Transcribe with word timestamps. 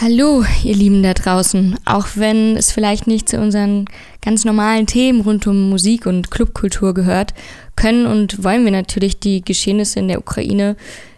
Hallo, 0.00 0.44
ihr 0.62 0.76
Lieben 0.76 1.02
da 1.02 1.14
draußen. 1.14 1.76
Auch 1.84 2.06
wenn 2.14 2.56
es 2.56 2.70
vielleicht 2.70 3.08
nicht 3.08 3.28
zu 3.28 3.38
unseren 3.38 3.86
ganz 4.22 4.44
normalen 4.44 4.86
Themen 4.86 5.22
rund 5.22 5.48
um 5.48 5.68
Musik 5.68 6.06
und 6.06 6.30
Clubkultur 6.30 6.94
gehört, 6.94 7.34
können 7.74 8.06
und 8.06 8.44
wollen 8.44 8.64
wir 8.64 8.70
natürlich 8.70 9.18
die 9.18 9.42
Geschehnisse 9.44 9.98
in 9.98 10.06
der 10.06 10.20
Ukraine 10.20 10.76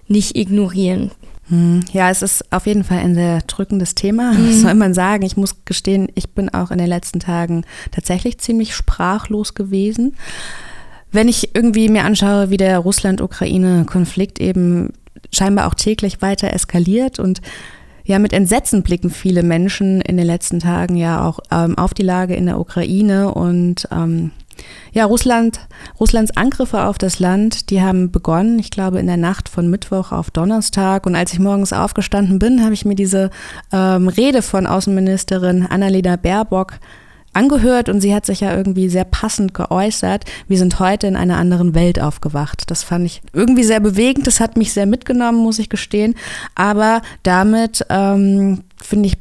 nicht 0.09 0.37
ignorieren. 0.37 1.11
Hm, 1.49 1.81
ja, 1.93 2.09
es 2.09 2.23
ist 2.23 2.51
auf 2.51 2.67
jeden 2.67 2.85
Fall 2.85 2.99
ein 2.99 3.15
sehr 3.15 3.43
drückendes 3.43 3.95
Thema. 3.95 4.33
Mhm. 4.41 4.49
Was 4.49 4.61
soll 4.63 4.75
man 4.75 4.95
sagen? 4.95 5.25
Ich 5.25 5.37
muss 5.37 5.67
gestehen, 5.67 6.09
ich 6.15 6.31
bin 6.31 6.49
auch 6.49 6.71
in 6.71 6.79
den 6.79 6.87
letzten 6.87 7.21
Tagen 7.21 7.65
tatsächlich 7.91 8.39
ziemlich 8.39 8.75
sprachlos 8.75 9.53
gewesen. 9.53 10.17
Wenn 11.13 11.29
ich 11.29 11.55
irgendwie 11.55 11.89
mir 11.89 12.05
anschaue, 12.05 12.51
wie 12.51 12.57
der 12.57 12.79
Russland-Ukraine-Konflikt 12.79 14.41
eben 14.41 14.93
scheinbar 15.33 15.67
auch 15.67 15.75
täglich 15.75 16.23
weiter 16.23 16.53
eskaliert 16.53 17.19
und 17.19 17.41
ja, 18.05 18.19
mit 18.19 18.33
Entsetzen 18.33 18.83
blicken 18.83 19.11
viele 19.11 19.43
Menschen 19.43 20.01
in 20.01 20.17
den 20.17 20.27
letzten 20.27 20.59
Tagen 20.59 20.97
ja 20.97 21.25
auch 21.25 21.39
ähm, 21.53 21.79
auf 21.79 21.95
die 21.95 22.03
Lage 22.03 22.35
in 22.35 22.47
der 22.47 22.59
Ukraine 22.59 23.33
und 23.33 23.87
ähm, 23.93 24.33
ja, 24.93 25.05
Russland, 25.05 25.61
Russlands 25.99 26.37
Angriffe 26.37 26.85
auf 26.85 26.99
das 26.99 27.19
Land, 27.19 27.71
die 27.71 27.81
haben 27.81 28.11
begonnen, 28.11 28.59
ich 28.59 28.71
glaube, 28.71 28.99
in 28.99 29.07
der 29.07 29.17
Nacht 29.17 29.49
von 29.49 29.71
Mittwoch 29.71 30.13
auf 30.13 30.31
Donnerstag. 30.31 31.07
Und 31.07 31.15
als 31.15 31.33
ich 31.33 31.39
morgens 31.39 31.73
aufgestanden 31.73 32.39
bin, 32.39 32.63
habe 32.63 32.75
ich 32.75 32.85
mir 32.85 32.95
diese 32.95 33.31
ähm, 33.73 34.09
Rede 34.09 34.43
von 34.43 34.67
Außenministerin 34.67 35.67
Annalena 35.67 36.17
Baerbock 36.17 36.75
angehört 37.33 37.89
und 37.89 38.01
sie 38.01 38.15
hat 38.15 38.27
sich 38.27 38.41
ja 38.41 38.57
irgendwie 38.57 38.89
sehr 38.89 39.05
passend 39.05 39.55
geäußert. 39.55 40.25
Wir 40.49 40.59
sind 40.59 40.81
heute 40.81 41.07
in 41.07 41.17
einer 41.17 41.37
anderen 41.37 41.75
Welt 41.75 42.01
aufgewacht. 42.01 42.65
Das 42.71 42.83
fand 42.83 43.07
ich 43.07 43.23
irgendwie 43.33 43.65
sehr 43.65 43.81
bewegend. 43.81 44.27
Das 44.27 44.41
hat 44.41 44.57
mich 44.57 44.73
sehr 44.73 44.87
mitgenommen, 44.87 45.39
muss 45.39 45.59
ich 45.59 45.69
gestehen. 45.69 46.15
Aber 46.55 47.03
damit 47.23 47.85
ähm, 47.89 48.65
finde 48.77 49.09
ich 49.09 49.19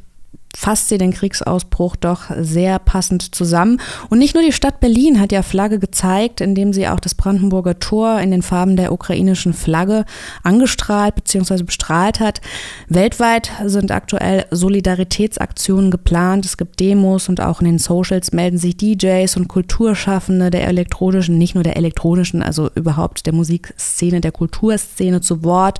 fasst 0.55 0.89
sie 0.89 0.97
den 0.97 1.13
Kriegsausbruch 1.13 1.95
doch 1.95 2.23
sehr 2.39 2.79
passend 2.79 3.35
zusammen. 3.35 3.79
Und 4.09 4.17
nicht 4.17 4.33
nur 4.33 4.43
die 4.43 4.51
Stadt 4.51 4.79
Berlin 4.79 5.19
hat 5.19 5.31
ja 5.31 5.43
Flagge 5.43 5.79
gezeigt, 5.79 6.41
indem 6.41 6.73
sie 6.73 6.87
auch 6.87 6.99
das 6.99 7.13
Brandenburger 7.13 7.79
Tor 7.79 8.19
in 8.19 8.31
den 8.31 8.41
Farben 8.41 8.75
der 8.75 8.91
ukrainischen 8.91 9.53
Flagge 9.53 10.05
angestrahlt 10.43 11.15
bzw. 11.15 11.63
bestrahlt 11.63 12.19
hat. 12.19 12.41
Weltweit 12.87 13.51
sind 13.65 13.91
aktuell 13.91 14.45
Solidaritätsaktionen 14.49 15.91
geplant. 15.91 16.45
Es 16.45 16.57
gibt 16.57 16.79
Demos 16.79 17.29
und 17.29 17.41
auch 17.41 17.61
in 17.61 17.65
den 17.65 17.79
Socials 17.79 18.31
melden 18.31 18.57
sich 18.57 18.75
DJs 18.75 19.37
und 19.37 19.47
Kulturschaffende 19.47 20.49
der 20.49 20.67
elektronischen, 20.67 21.37
nicht 21.37 21.53
nur 21.53 21.63
der 21.63 21.77
elektronischen, 21.77 22.41
also 22.41 22.69
überhaupt 22.73 23.25
der 23.27 23.33
Musikszene, 23.33 24.19
der 24.19 24.31
Kulturszene 24.31 25.21
zu 25.21 25.43
Wort. 25.43 25.79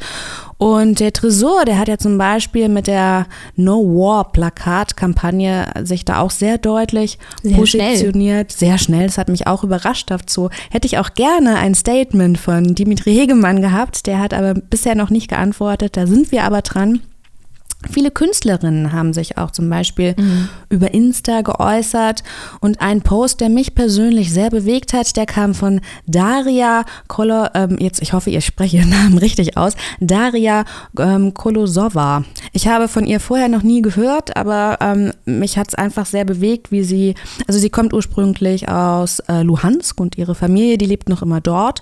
Und 0.57 0.99
der 0.99 1.13
Tresor, 1.13 1.65
der 1.65 1.79
hat 1.79 1.87
ja 1.87 1.97
zum 1.97 2.17
Beispiel 2.17 2.69
mit 2.69 2.87
der 2.87 3.27
No 3.55 3.79
War 3.79 4.31
Plakatkampagne 4.59 5.71
sich 5.83 6.05
da 6.05 6.19
auch 6.19 6.31
sehr 6.31 6.57
deutlich 6.57 7.17
sehr 7.41 7.57
positioniert. 7.57 8.51
Schnell. 8.51 8.69
Sehr 8.69 8.77
schnell. 8.77 9.07
Das 9.07 9.17
hat 9.17 9.29
mich 9.29 9.47
auch 9.47 9.63
überrascht. 9.63 10.11
Dazu 10.11 10.49
hätte 10.69 10.85
ich 10.85 10.97
auch 10.97 11.13
gerne 11.13 11.55
ein 11.57 11.75
Statement 11.75 12.37
von 12.37 12.75
Dimitri 12.75 13.13
Hegemann 13.13 13.61
gehabt. 13.61 14.05
Der 14.05 14.19
hat 14.19 14.33
aber 14.33 14.53
bisher 14.53 14.95
noch 14.95 15.09
nicht 15.09 15.29
geantwortet. 15.29 15.97
Da 15.97 16.05
sind 16.07 16.31
wir 16.31 16.43
aber 16.43 16.61
dran. 16.61 17.01
Viele 17.89 18.11
Künstlerinnen 18.11 18.91
haben 18.91 19.13
sich 19.13 19.37
auch 19.37 19.51
zum 19.51 19.69
Beispiel 19.69 20.13
mhm. 20.17 20.49
über 20.67 20.93
Insta 20.93 21.43
geäußert 21.43 22.23
und 22.59 22.81
ein 22.81 23.01
Post, 23.01 23.39
der 23.39 23.47
mich 23.47 23.73
persönlich 23.73 24.33
sehr 24.33 24.49
bewegt 24.49 24.91
hat, 24.91 25.15
der 25.15 25.25
kam 25.25 25.53
von 25.53 25.79
Daria 26.05 26.83
Kolo, 27.07 27.47
ähm, 27.53 27.77
jetzt 27.79 28.01
ich 28.01 28.11
hoffe, 28.11 28.31
ihr 28.31 28.41
sprecht 28.41 28.73
ihren 28.73 28.89
Namen 28.89 29.17
richtig 29.17 29.55
aus, 29.55 29.77
Daria 30.01 30.65
ähm, 30.99 31.33
Kolosova. 31.33 32.25
Ich 32.51 32.67
habe 32.67 32.89
von 32.89 33.05
ihr 33.05 33.21
vorher 33.21 33.47
noch 33.47 33.63
nie 33.63 33.81
gehört, 33.81 34.35
aber 34.35 34.79
ähm, 34.81 35.13
mich 35.23 35.57
hat 35.57 35.69
es 35.69 35.75
einfach 35.75 36.05
sehr 36.05 36.25
bewegt, 36.25 36.73
wie 36.73 36.83
sie, 36.83 37.15
also 37.47 37.61
sie 37.61 37.69
kommt 37.69 37.93
ursprünglich 37.93 38.67
aus 38.67 39.19
äh, 39.29 39.41
Luhansk 39.41 39.97
und 40.01 40.17
ihre 40.17 40.35
Familie, 40.35 40.77
die 40.77 40.85
lebt 40.85 41.07
noch 41.07 41.21
immer 41.21 41.39
dort 41.39 41.81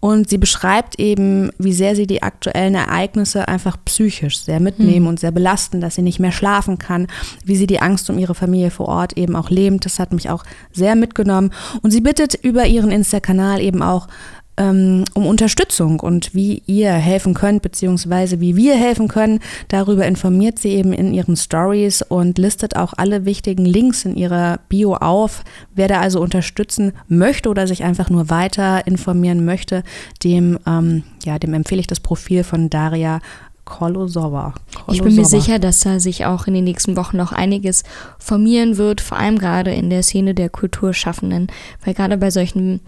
und 0.00 0.28
sie 0.28 0.38
beschreibt 0.38 0.98
eben, 0.98 1.50
wie 1.58 1.72
sehr 1.72 1.94
sie 1.94 2.08
die 2.08 2.24
aktuellen 2.24 2.74
Ereignisse 2.74 3.46
einfach 3.46 3.76
psychisch 3.84 4.38
sehr 4.38 4.58
mitnehmen 4.58 5.02
mhm. 5.02 5.06
und 5.06 5.20
sehr 5.20 5.35
belasten, 5.36 5.80
dass 5.80 5.94
sie 5.94 6.02
nicht 6.02 6.18
mehr 6.18 6.32
schlafen 6.32 6.78
kann, 6.78 7.06
wie 7.44 7.56
sie 7.56 7.66
die 7.66 7.80
Angst 7.80 8.08
um 8.08 8.18
ihre 8.18 8.34
Familie 8.34 8.70
vor 8.70 8.88
Ort 8.88 9.16
eben 9.18 9.36
auch 9.36 9.50
lebt. 9.50 9.84
Das 9.84 9.98
hat 10.00 10.12
mich 10.12 10.30
auch 10.30 10.44
sehr 10.72 10.96
mitgenommen. 10.96 11.52
Und 11.82 11.90
sie 11.90 12.00
bittet 12.00 12.34
über 12.34 12.66
ihren 12.66 12.90
Insta-Kanal 12.90 13.60
eben 13.60 13.82
auch 13.82 14.08
ähm, 14.56 15.04
um 15.14 15.26
Unterstützung 15.26 16.00
und 16.00 16.34
wie 16.34 16.62
ihr 16.66 16.92
helfen 16.92 17.34
könnt, 17.34 17.62
beziehungsweise 17.62 18.40
wie 18.40 18.56
wir 18.56 18.74
helfen 18.74 19.08
können. 19.08 19.40
Darüber 19.68 20.06
informiert 20.06 20.58
sie 20.58 20.70
eben 20.70 20.92
in 20.92 21.12
ihren 21.12 21.36
Stories 21.36 22.02
und 22.02 22.38
listet 22.38 22.76
auch 22.76 22.94
alle 22.96 23.24
wichtigen 23.24 23.64
Links 23.64 24.04
in 24.04 24.16
ihrer 24.16 24.60
Bio 24.68 24.94
auf. 24.94 25.44
Wer 25.74 25.88
da 25.88 26.00
also 26.00 26.20
unterstützen 26.20 26.92
möchte 27.08 27.48
oder 27.48 27.66
sich 27.66 27.84
einfach 27.84 28.10
nur 28.10 28.30
weiter 28.30 28.86
informieren 28.86 29.44
möchte, 29.44 29.82
dem, 30.24 30.58
ähm, 30.66 31.02
ja, 31.24 31.38
dem 31.38 31.54
empfehle 31.54 31.80
ich 31.80 31.86
das 31.86 32.00
Profil 32.00 32.44
von 32.44 32.70
Daria 32.70 33.20
Kolosova. 33.66 34.54
Ich 34.90 35.02
bin 35.02 35.14
mir 35.14 35.26
sicher, 35.26 35.58
dass 35.58 35.80
da 35.80 36.00
sich 36.00 36.24
auch 36.24 36.46
in 36.46 36.54
den 36.54 36.64
nächsten 36.64 36.96
Wochen 36.96 37.18
noch 37.18 37.32
einiges 37.32 37.82
formieren 38.18 38.78
wird, 38.78 39.02
vor 39.02 39.18
allem 39.18 39.38
gerade 39.38 39.74
in 39.74 39.90
der 39.90 40.02
Szene 40.02 40.34
der 40.34 40.48
Kulturschaffenden, 40.48 41.48
weil 41.84 41.92
gerade 41.92 42.16
bei 42.16 42.30
solchen 42.30 42.80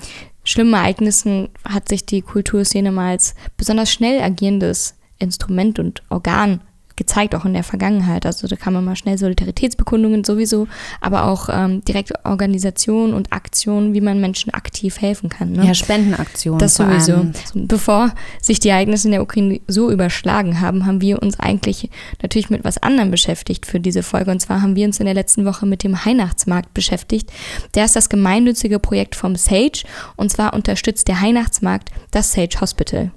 schlimmen 0.45 0.73
Ereignissen 0.73 1.51
hat 1.69 1.89
sich 1.89 2.07
die 2.07 2.23
Kulturszene 2.23 2.93
mal 2.93 3.11
als 3.11 3.35
besonders 3.59 3.93
schnell 3.93 4.23
agierendes 4.23 4.95
Instrument 5.19 5.79
und 5.79 6.03
Organ 6.09 6.61
gezeigt, 6.99 7.35
auch 7.35 7.47
in 7.47 7.55
der 7.55 7.65
Vergangenheit. 7.65 8.27
Also 8.27 8.47
da 8.47 8.57
kann 8.57 8.75
man 8.75 8.85
mal 8.85 8.97
schnell 8.97 9.17
Solidaritätsbekundungen 9.17 10.25
sowieso, 10.25 10.69
aber 11.01 11.25
auch 11.25 11.49
ähm, 11.51 11.83
direkte 11.85 12.15
Organisation 12.25 13.15
und 13.15 13.33
Aktionen, 13.33 13.95
wie 13.95 14.03
man 14.03 14.21
Menschen 14.21 14.53
aktiv 14.53 15.01
helfen 15.01 15.31
kann. 15.31 15.53
Ne? 15.53 15.65
Ja, 15.65 15.75
Spendenaktionen. 15.75 16.59
Das 16.59 16.75
sowieso. 16.75 17.15
Allem. 17.15 17.33
Bevor 17.55 18.13
sich 18.43 18.61
die 18.61 18.69
Ereignisse 18.69 19.09
in 19.09 19.13
der 19.13 19.23
Ukraine 19.23 19.61
so 19.67 19.91
überschlagen 19.91 20.61
haben, 20.61 20.85
haben 20.85 21.01
wir 21.01 21.23
uns 21.23 21.41
eigentlich 21.41 21.89
natürlich 22.21 22.51
mit 22.51 22.65
was 22.65 22.79
anderem 22.79 23.11
beschäftigt 23.11 23.65
für 23.65 23.81
diese 23.81 24.03
Folge. 24.03 24.31
Und 24.31 24.41
zwar 24.41 24.61
haben 24.61 24.77
wir 24.77 24.87
uns 24.87 25.01
in 25.01 25.07
der 25.07 25.15
letzten 25.15 25.47
Woche 25.47 25.65
mit 25.65 25.85
dem 25.85 25.95
Weihnachtsmarkt 25.95 26.75
beschäftigt. 26.75 27.33
Der 27.75 27.85
ist 27.85 27.97
das 27.97 28.09
gemeinnützige 28.09 28.79
Projekt 28.79 29.15
vom 29.15 29.37
Sage 29.37 29.85
und 30.17 30.31
zwar 30.31 30.53
unterstützt 30.53 31.09
der 31.09 31.23
Weihnachtsmarkt 31.23 31.91
das 32.11 32.33
Sage 32.33 32.61
Hospital. 32.61 33.13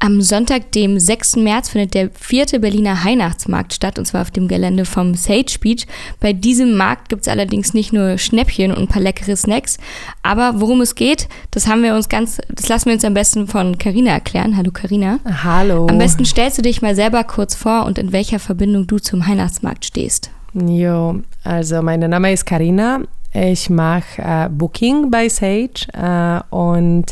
Am 0.00 0.20
Sonntag, 0.20 0.72
dem 0.72 0.98
6. 0.98 1.36
März, 1.36 1.70
findet 1.70 1.94
der 1.94 2.10
vierte 2.10 2.60
Berliner 2.60 2.98
Weihnachtsmarkt 3.04 3.72
statt, 3.72 3.98
und 3.98 4.04
zwar 4.04 4.22
auf 4.22 4.30
dem 4.30 4.48
Gelände 4.48 4.84
vom 4.84 5.14
Sage 5.14 5.56
Beach. 5.60 5.86
Bei 6.20 6.32
diesem 6.32 6.76
Markt 6.76 7.08
gibt 7.08 7.22
es 7.22 7.28
allerdings 7.28 7.72
nicht 7.72 7.92
nur 7.92 8.18
Schnäppchen 8.18 8.70
und 8.70 8.78
ein 8.82 8.88
paar 8.88 9.00
leckere 9.00 9.36
Snacks, 9.36 9.78
aber 10.22 10.60
worum 10.60 10.80
es 10.82 10.94
geht, 10.94 11.28
das 11.52 11.66
haben 11.66 11.82
wir 11.82 11.94
uns 11.94 12.08
ganz, 12.08 12.38
das 12.50 12.68
lassen 12.68 12.86
wir 12.86 12.94
uns 12.94 13.04
am 13.04 13.14
besten 13.14 13.46
von 13.46 13.78
Carina 13.78 14.10
erklären. 14.10 14.56
Hallo 14.56 14.70
Carina. 14.72 15.20
Hallo. 15.42 15.86
Am 15.86 15.98
besten 15.98 16.24
stellst 16.24 16.58
du 16.58 16.62
dich 16.62 16.82
mal 16.82 16.94
selber 16.94 17.24
kurz 17.24 17.54
vor 17.54 17.86
und 17.86 17.98
in 17.98 18.12
welcher 18.12 18.38
Verbindung 18.38 18.86
du 18.86 18.98
zum 18.98 19.26
Weihnachtsmarkt 19.26 19.84
stehst. 19.84 20.30
Jo, 20.54 21.20
also 21.42 21.82
mein 21.82 22.00
Name 22.00 22.32
ist 22.32 22.44
Carina. 22.44 23.00
Ich 23.32 23.68
mache 23.68 24.22
äh, 24.22 24.48
Booking 24.48 25.10
bei 25.10 25.28
Sage 25.28 25.88
äh, 25.92 26.40
und 26.54 27.06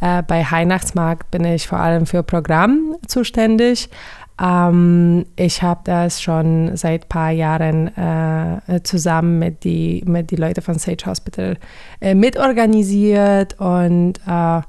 äh, 0.00 0.22
bei 0.22 0.46
Weihnachtsmarkt 0.48 1.30
bin 1.30 1.44
ich 1.44 1.66
vor 1.66 1.78
allem 1.78 2.06
für 2.06 2.22
Programm 2.22 2.96
zuständig. 3.06 3.88
Ähm, 4.40 5.26
ich 5.36 5.62
habe 5.62 5.80
das 5.84 6.22
schon 6.22 6.76
seit 6.76 7.04
ein 7.04 7.08
paar 7.08 7.30
Jahren 7.30 7.88
äh, 7.96 8.82
zusammen 8.82 9.38
mit 9.38 9.64
den 9.64 10.10
mit 10.10 10.30
die 10.30 10.36
Leuten 10.36 10.62
von 10.62 10.78
Sage 10.78 11.04
Hospital 11.06 11.56
äh, 12.00 12.14
mitorganisiert 12.14 13.60
und 13.60 14.14
äh, 14.26 14.60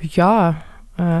ja, 0.00 0.56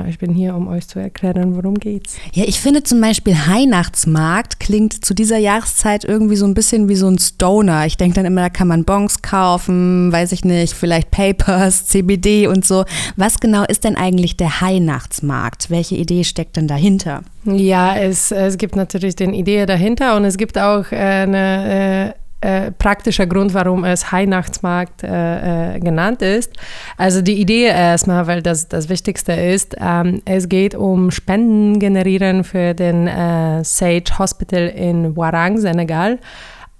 ich 0.08 0.18
bin 0.18 0.32
hier, 0.32 0.54
um 0.54 0.68
euch 0.68 0.88
zu 0.88 0.98
erklären, 0.98 1.54
worum 1.56 1.74
geht's. 1.74 2.16
Ja, 2.32 2.44
ich 2.46 2.60
finde 2.60 2.82
zum 2.82 3.00
Beispiel 3.00 3.34
Weihnachtsmarkt 3.34 4.58
klingt 4.58 5.04
zu 5.04 5.14
dieser 5.14 5.38
Jahreszeit 5.38 6.04
irgendwie 6.04 6.36
so 6.36 6.46
ein 6.46 6.54
bisschen 6.54 6.88
wie 6.88 6.96
so 6.96 7.08
ein 7.08 7.18
Stoner. 7.18 7.86
Ich 7.86 7.96
denke 7.96 8.16
dann 8.16 8.26
immer, 8.26 8.42
da 8.42 8.48
kann 8.48 8.68
man 8.68 8.84
Bonks 8.84 9.22
kaufen, 9.22 10.10
weiß 10.10 10.32
ich 10.32 10.44
nicht, 10.44 10.74
vielleicht 10.74 11.10
Papers, 11.10 11.86
CBD 11.86 12.48
und 12.48 12.64
so. 12.64 12.84
Was 13.16 13.38
genau 13.38 13.64
ist 13.64 13.84
denn 13.84 13.96
eigentlich 13.96 14.36
der 14.36 14.50
Weihnachtsmarkt? 14.60 15.70
Welche 15.70 15.94
Idee 15.96 16.24
steckt 16.24 16.56
denn 16.56 16.66
dahinter? 16.66 17.22
Ja, 17.44 17.96
es, 17.96 18.32
es 18.32 18.58
gibt 18.58 18.76
natürlich 18.76 19.16
den 19.16 19.32
Idee 19.32 19.64
dahinter 19.66 20.16
und 20.16 20.24
es 20.24 20.36
gibt 20.36 20.58
auch 20.58 20.90
äh, 20.90 20.96
eine 20.96 22.14
äh, 22.40 22.48
äh, 22.58 22.70
praktischer 22.70 23.26
Grund, 23.26 23.52
warum 23.52 23.84
es 23.84 24.12
Weihnachtsmarkt 24.12 25.02
äh, 25.02 25.74
äh, 25.74 25.80
genannt 25.80 26.22
ist. 26.22 26.52
Also 26.96 27.20
die 27.20 27.40
Idee 27.40 27.64
erstmal, 27.64 28.26
weil 28.26 28.42
das 28.42 28.68
das 28.68 28.88
Wichtigste 28.88 29.32
ist, 29.32 29.76
ähm, 29.80 30.22
es 30.24 30.48
geht 30.48 30.74
um 30.74 31.10
Spenden 31.10 31.78
generieren 31.80 32.44
für 32.44 32.74
den 32.74 33.06
äh, 33.08 33.64
Sage 33.64 34.18
Hospital 34.18 34.68
in 34.68 35.16
Warang, 35.16 35.58
Senegal. 35.58 36.18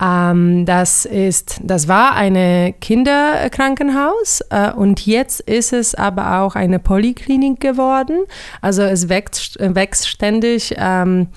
Ähm, 0.00 0.64
das, 0.64 1.04
ist, 1.04 1.60
das 1.62 1.88
war 1.88 2.14
ein 2.14 2.74
Kinderkrankenhaus 2.80 4.42
äh, 4.50 4.70
und 4.70 5.06
jetzt 5.06 5.40
ist 5.40 5.72
es 5.72 5.94
aber 5.94 6.40
auch 6.40 6.54
eine 6.54 6.78
Polyklinik 6.78 7.60
geworden. 7.60 8.20
Also 8.60 8.82
es 8.82 9.08
wächst, 9.08 9.58
wächst 9.58 10.08
ständig. 10.08 10.74
Ähm, 10.78 11.28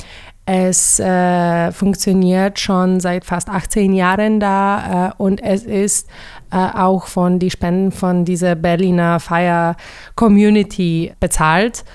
es 0.54 1.00
äh, 1.00 1.72
funktioniert 1.72 2.60
schon 2.60 3.00
seit 3.00 3.24
fast 3.24 3.48
18 3.48 3.94
Jahren 3.94 4.42
da 4.42 5.08
äh, 5.08 5.12
und 5.18 5.42
es 5.42 5.64
ist 5.64 6.10
äh, 6.52 6.58
auch 6.58 7.08
von 7.08 7.40
den 7.40 7.50
Spenden 7.50 7.94
von 7.94 8.26
dieser 8.26 8.56
Berliner 8.56 9.22
Fire 9.22 9.78
Community 10.16 11.14
bezahlt. 11.22 11.86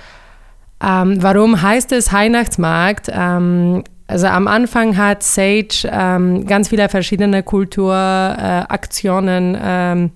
Ähm, 0.82 1.23
warum 1.23 1.61
heißt 1.61 1.93
es 1.93 2.11
Weihnachtsmarkt? 2.11 3.11
Ähm, 3.12 3.85
also 4.06 4.29
am 4.29 4.49
Anfang 4.49 4.97
hat 4.97 5.23
Sage 5.23 5.85
ähm, 5.85 6.47
ganz 6.47 6.70
viele 6.70 6.88
verschiedene 6.88 7.43
Kulturaktionen 7.43 9.55
äh, 9.55 10.08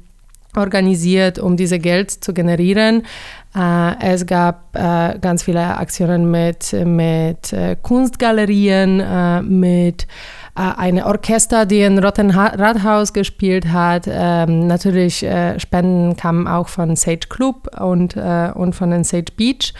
organisiert, 0.56 1.38
um 1.38 1.58
diese 1.58 1.78
Geld 1.78 2.10
zu 2.10 2.32
generieren. 2.32 3.02
Äh, 3.54 3.98
es 4.00 4.26
gab 4.26 4.76
äh, 4.76 5.18
ganz 5.18 5.42
viele 5.42 5.76
Aktionen 5.76 6.30
mit, 6.30 6.72
mit 6.72 7.52
äh, 7.52 7.76
Kunstgalerien, 7.80 9.02
mit 9.62 10.06
einem 10.54 11.04
Orchester, 11.04 11.64
die 11.64 11.80
in 11.80 11.98
Rotten 11.98 12.30
Rathaus 12.30 13.12
gespielt 13.12 13.68
hat. 13.72 14.06
Ähm, 14.08 14.66
natürlich 14.66 15.24
Spenden 15.56 16.16
kamen 16.16 16.46
auch 16.48 16.68
von 16.68 16.96
Sage 16.96 17.28
Club 17.30 17.68
und, 17.80 18.16
und 18.16 18.74
von 18.74 18.90
den 18.90 19.04
Sage 19.04 19.32
Beach. 19.36 19.72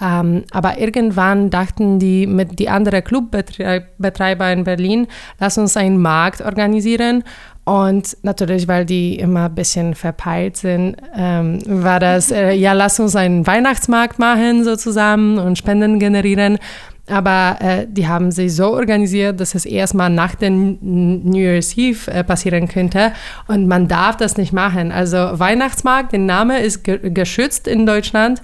Ähm, 0.00 0.44
aber 0.50 0.78
irgendwann 0.78 1.50
dachten 1.50 2.00
die 2.00 2.26
mit 2.26 2.58
die 2.58 2.68
anderen 2.68 3.04
Clubbetreiber 3.04 4.52
in 4.52 4.64
Berlin, 4.64 5.06
lass 5.38 5.56
uns 5.56 5.76
einen 5.76 5.98
Markt 6.02 6.40
organisieren. 6.40 7.22
Und 7.64 8.18
natürlich, 8.22 8.68
weil 8.68 8.84
die 8.84 9.18
immer 9.18 9.46
ein 9.46 9.54
bisschen 9.54 9.94
verpeilt 9.94 10.58
sind, 10.58 10.96
ähm, 11.16 11.60
war 11.66 11.98
das, 11.98 12.30
äh, 12.30 12.52
ja, 12.52 12.74
lass 12.74 13.00
uns 13.00 13.16
einen 13.16 13.46
Weihnachtsmarkt 13.46 14.18
machen 14.18 14.64
so 14.64 14.76
zusammen 14.76 15.38
und 15.38 15.56
Spenden 15.56 15.98
generieren. 15.98 16.58
Aber 17.06 17.58
äh, 17.60 17.86
die 17.86 18.08
haben 18.08 18.30
sich 18.30 18.54
so 18.54 18.72
organisiert, 18.72 19.38
dass 19.38 19.54
es 19.54 19.66
erstmal 19.66 20.08
nach 20.08 20.34
dem 20.34 20.78
New 20.80 21.38
Year's 21.38 21.76
Eve 21.76 22.10
äh, 22.10 22.24
passieren 22.24 22.66
könnte. 22.66 23.12
Und 23.46 23.66
man 23.66 23.88
darf 23.88 24.16
das 24.16 24.38
nicht 24.38 24.54
machen. 24.54 24.90
Also 24.90 25.16
Weihnachtsmarkt, 25.18 26.12
der 26.12 26.20
Name 26.20 26.60
ist 26.60 26.82
ge 26.82 27.10
geschützt 27.10 27.68
in 27.68 27.84
Deutschland. 27.84 28.40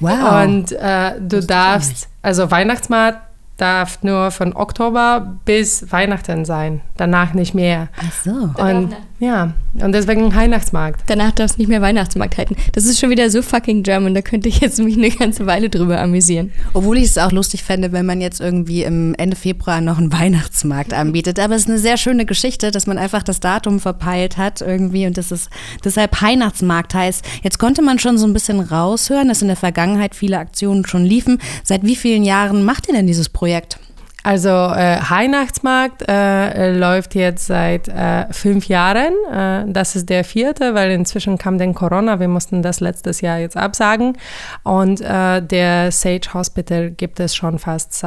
Wow. 0.00 0.44
Und 0.44 0.72
äh, 0.72 1.12
du 1.20 1.42
darfst, 1.42 2.08
also 2.22 2.50
Weihnachtsmarkt 2.50 3.27
darf 3.58 4.02
nur 4.02 4.30
von 4.30 4.54
Oktober 4.54 5.36
bis 5.44 5.90
Weihnachten 5.92 6.44
sein, 6.44 6.80
danach 6.96 7.34
nicht 7.34 7.54
mehr. 7.54 7.88
Ach 7.98 8.12
so. 8.24 8.62
Und, 8.62 8.96
ja, 9.18 9.52
und 9.74 9.92
deswegen 9.92 10.32
Weihnachtsmarkt. 10.32 11.02
Danach 11.06 11.32
darfst 11.32 11.56
du 11.56 11.62
nicht 11.62 11.68
mehr 11.68 11.82
Weihnachtsmarkt 11.82 12.38
halten. 12.38 12.54
Das 12.72 12.84
ist 12.84 13.00
schon 13.00 13.10
wieder 13.10 13.30
so 13.30 13.42
fucking 13.42 13.82
German, 13.82 14.14
da 14.14 14.22
könnte 14.22 14.48
ich 14.48 14.60
jetzt 14.60 14.78
mich 14.78 14.96
eine 14.96 15.10
ganze 15.10 15.46
Weile 15.46 15.68
drüber 15.68 16.00
amüsieren. 16.00 16.52
Obwohl 16.72 16.98
ich 16.98 17.06
es 17.06 17.18
auch 17.18 17.32
lustig 17.32 17.64
fände, 17.64 17.90
wenn 17.90 18.06
man 18.06 18.20
jetzt 18.20 18.40
irgendwie 18.40 18.84
im 18.84 19.16
Ende 19.16 19.34
Februar 19.34 19.80
noch 19.80 19.98
einen 19.98 20.12
Weihnachtsmarkt 20.12 20.94
anbietet. 20.94 21.40
Aber 21.40 21.56
es 21.56 21.62
ist 21.62 21.68
eine 21.68 21.78
sehr 21.78 21.96
schöne 21.96 22.26
Geschichte, 22.26 22.70
dass 22.70 22.86
man 22.86 22.96
einfach 22.96 23.24
das 23.24 23.40
Datum 23.40 23.80
verpeilt 23.80 24.36
hat 24.36 24.60
irgendwie 24.60 25.06
und 25.06 25.18
dass 25.18 25.32
es 25.32 25.50
deshalb 25.84 26.22
Weihnachtsmarkt 26.22 26.94
heißt. 26.94 27.24
Jetzt 27.42 27.58
konnte 27.58 27.82
man 27.82 27.98
schon 27.98 28.18
so 28.18 28.26
ein 28.26 28.32
bisschen 28.32 28.60
raushören, 28.60 29.26
dass 29.26 29.42
in 29.42 29.48
der 29.48 29.56
Vergangenheit 29.56 30.14
viele 30.14 30.38
Aktionen 30.38 30.86
schon 30.86 31.04
liefen. 31.04 31.38
Seit 31.64 31.82
wie 31.82 31.96
vielen 31.96 32.22
Jahren 32.22 32.64
macht 32.64 32.86
ihr 32.86 32.94
denn 32.94 33.08
dieses 33.08 33.28
Projekt? 33.28 33.47
Projekt? 33.48 33.78
Also 34.24 34.50
äh, 34.50 34.98
Weihnachtsmarkt 35.08 36.04
äh, 36.06 36.76
läuft 36.76 37.14
jetzt 37.14 37.46
seit 37.46 37.88
äh, 37.88 38.30
fünf 38.30 38.68
Jahren. 38.68 39.14
Äh, 39.32 39.72
das 39.72 39.96
ist 39.96 40.10
der 40.10 40.22
vierte, 40.22 40.74
weil 40.74 40.90
inzwischen 40.90 41.38
kam 41.38 41.56
dann 41.56 41.72
Corona. 41.72 42.20
Wir 42.20 42.28
mussten 42.28 42.60
das 42.60 42.80
letztes 42.80 43.22
Jahr 43.22 43.38
jetzt 43.38 43.56
absagen. 43.56 44.18
Und 44.64 45.00
äh, 45.00 45.40
der 45.40 45.90
Sage 45.92 46.34
Hospital 46.34 46.90
gibt 46.90 47.20
es 47.20 47.34
schon 47.34 47.58
fast 47.58 48.04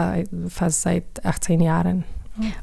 fast 0.47 0.81
seit 0.83 1.05
18 1.23 1.59
Jahren. 1.59 2.03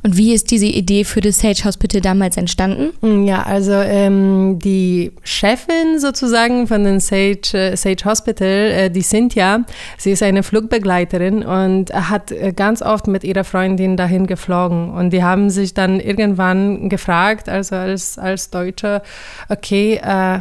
Und 0.03 0.17
wie 0.17 0.33
ist 0.33 0.51
diese 0.51 0.67
Idee 0.67 1.05
für 1.05 1.21
das 1.21 1.41
Sage 1.41 1.65
Hospital 1.65 2.01
damals 2.01 2.37
entstanden? 2.37 2.91
Mm, 3.01 3.25
ja, 3.25 3.43
also 3.43 3.73
ähm, 3.73 4.59
die 4.59 5.13
Chefin 5.23 5.99
sozusagen 5.99 6.67
von 6.67 6.85
dem 6.85 7.01
Sage, 7.01 7.41
äh, 7.55 7.77
Sage 7.77 8.05
Hospital, 8.05 8.49
äh, 8.49 8.91
die 8.91 9.03
Cynthia, 9.03 9.65
sie 9.97 10.13
ist 10.13 10.23
eine 10.23 10.43
Flugbegleiterin 10.43 11.45
und 11.45 11.93
hat 11.93 12.33
äh, 12.33 12.53
ganz 12.55 12.83
oft 12.83 13.07
mit 13.07 13.25
ihrer 13.25 13.45
Freundin 13.45 13.97
dahin 13.97 14.27
geflogen. 14.27 14.91
Und 14.91 15.11
die 15.11 15.23
haben 15.23 15.51
sich 15.51 15.75
dann 15.75 16.01
irgendwann 16.01 16.89
gefragt, 16.89 17.49
also 17.49 17.77
als, 17.77 18.19
als 18.19 18.51
Deutsche, 18.51 19.03
okay, 19.49 20.01
äh, 20.03 20.41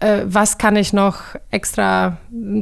äh, 0.00 0.22
was 0.24 0.58
kann 0.58 0.76
ich 0.76 0.92
noch 0.92 1.20
extra 1.50 2.18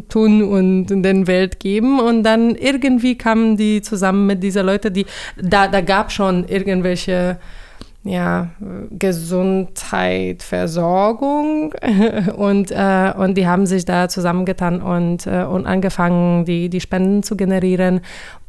tun 0.08 0.42
und 0.42 0.90
in 0.90 1.02
den 1.02 1.26
Welt 1.26 1.60
geben. 1.60 2.00
Und 2.00 2.22
dann 2.22 2.54
irgendwie 2.54 3.16
kamen 3.16 3.56
die 3.56 3.82
zusammen 3.82 4.26
mit 4.26 4.42
dieser 4.42 4.62
Leute, 4.62 4.90
die 4.90 5.06
da, 5.40 5.68
da 5.68 5.80
gab 5.80 6.12
schon 6.12 6.46
irgendwelche 6.46 7.38
ja, 8.04 8.50
Gesundheit, 8.90 10.42
Versorgung 10.42 11.74
und, 12.36 12.70
äh, 12.70 13.12
und 13.16 13.34
die 13.34 13.46
haben 13.46 13.66
sich 13.66 13.86
da 13.86 14.08
zusammengetan 14.08 14.82
und, 14.82 15.26
äh, 15.26 15.44
und 15.44 15.66
angefangen, 15.66 16.44
die, 16.44 16.68
die 16.68 16.80
Spenden 16.80 17.22
zu 17.22 17.34
generieren. 17.34 18.00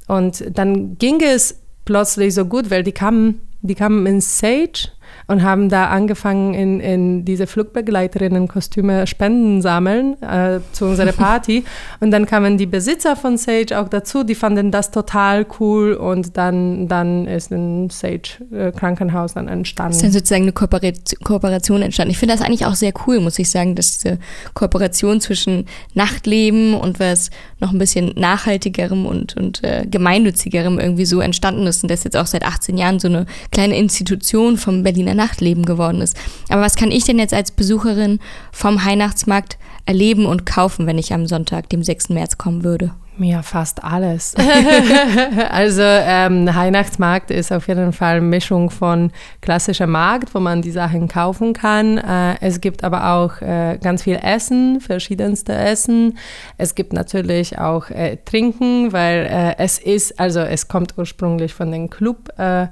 Und 0.08 0.44
dann 0.58 0.98
ging 0.98 1.22
es 1.22 1.62
plötzlich 1.86 2.34
so 2.34 2.46
gut, 2.46 2.70
weil 2.70 2.84
die 2.84 2.92
kamen, 2.92 3.42
die 3.62 3.76
kamen 3.76 4.06
in 4.06 4.20
Sage 4.20 4.90
und 5.27 5.44
haben 5.44 5.69
da 5.69 5.88
angefangen, 5.88 6.54
in, 6.54 6.80
in 6.80 7.25
diese 7.25 7.48
Flugbegleiterinnen-Kostüme 7.48 9.07
Spenden 9.07 9.62
sammeln 9.62 10.22
äh, 10.22 10.60
zu 10.72 10.86
unserer 10.86 11.12
Party. 11.13 11.63
und 12.00 12.12
dann 12.12 12.25
kamen 12.25 12.57
die 12.57 12.66
Besitzer 12.66 13.16
von 13.16 13.38
Sage 13.38 13.80
auch 13.80 13.89
dazu, 13.89 14.24
die 14.24 14.36
fanden 14.36 14.72
das 14.72 14.92
total 14.92 15.45
cool 15.60 15.94
und 15.94 16.38
dann, 16.38 16.88
dann 16.88 17.25
ist 17.25 17.51
ein 17.51 17.89
Sage-Krankenhaus 17.89 19.33
dann 19.33 19.48
entstanden. 19.48 19.92
Es 19.92 19.98
ist 19.98 20.04
dann 20.04 20.12
sozusagen 20.12 20.44
eine 20.44 20.51
Kooperation, 20.51 21.19
Kooperation 21.24 21.81
entstanden. 21.81 22.12
Ich 22.12 22.18
finde 22.18 22.36
das 22.36 22.45
eigentlich 22.45 22.66
auch 22.66 22.75
sehr 22.75 22.94
cool, 23.07 23.19
muss 23.19 23.39
ich 23.39 23.50
sagen, 23.50 23.75
dass 23.75 23.98
diese 23.98 24.19
Kooperation 24.54 25.22
zwischen 25.22 25.66
Nachtleben 25.94 26.74
und 26.74 27.00
was 27.00 27.30
noch 27.60 27.72
ein 27.72 27.80
bisschen 27.80 28.13
nachhaltigerem 28.16 29.06
und, 29.06 29.36
und 29.36 29.63
äh, 29.63 29.86
gemeinnützigerem 29.89 30.80
irgendwie 30.80 31.06
so 31.06 31.19
entstanden 31.19 31.66
ist 31.66 31.83
und 31.83 31.89
das 31.89 32.04
jetzt 32.04 32.18
auch 32.18 32.27
seit 32.27 32.45
18 32.45 32.77
Jahren 32.77 33.00
so 33.00 33.07
eine 33.07 33.25
kleine 33.51 33.77
Institution 33.77 34.57
vom 34.57 34.83
Berliner 34.83 35.15
Nachtleben 35.16 35.66
geworden 35.66 36.02
ist. 36.02 36.18
Aber 36.50 36.62
was 36.62 36.76
kann 36.76 36.92
ich 36.92 37.06
denn 37.06 37.20
jetzt 37.20 37.34
als 37.34 37.52
Besucherin 37.52 38.20
vom 38.52 38.84
Weihnachtsmarkt 38.84 39.58
erleben 39.86 40.26
und 40.26 40.46
kaufen, 40.46 40.88
wenn 40.88 40.98
ich 40.98 41.14
am 41.14 41.28
Sonntag, 41.28 41.70
dem 41.70 41.84
6. 41.84 42.10
März 42.10 42.38
kommen 42.38 42.63
würde? 42.63 42.92
Ja, 43.18 43.44
fast 43.44 43.84
alles. 43.84 44.36
also 45.50 45.82
ähm, 45.82 46.48
Weihnachtsmarkt 46.48 47.32
ist 47.32 47.51
auf 47.54 47.68
jeden 47.68 47.94
Fall 47.94 48.18
eine 48.18 48.25
Mischung 48.25 48.70
von 48.70 49.12
klassischer 49.42 49.88
Markt, 49.88 50.36
wo 50.36 50.39
man 50.39 50.62
die 50.62 50.72
Sachen 50.72 51.08
kaufen 51.08 51.54
kann. 51.54 51.98
Äh, 51.98 52.36
es 52.42 52.60
gibt 52.60 52.84
aber 52.84 53.13
auch 53.13 53.42
äh, 53.42 53.78
ganz 53.82 54.04
viel 54.04 54.20
Essen, 54.22 54.82
verschiedenste 54.82 55.54
Essen. 55.54 56.18
Es 56.58 56.75
gibt 56.75 56.92
natürlich 56.92 57.58
auch 57.58 57.89
äh, 57.89 58.18
Trinken, 58.25 58.92
weil 58.92 59.28
äh, 59.30 59.56
es 59.63 59.80
ist, 59.80 60.20
also 60.20 60.42
es 60.42 60.68
kommt 60.68 60.98
ursprünglich 60.98 61.54
von 61.54 61.72
den 61.72 61.89
Club 61.89 62.38
äh, 62.38 62.68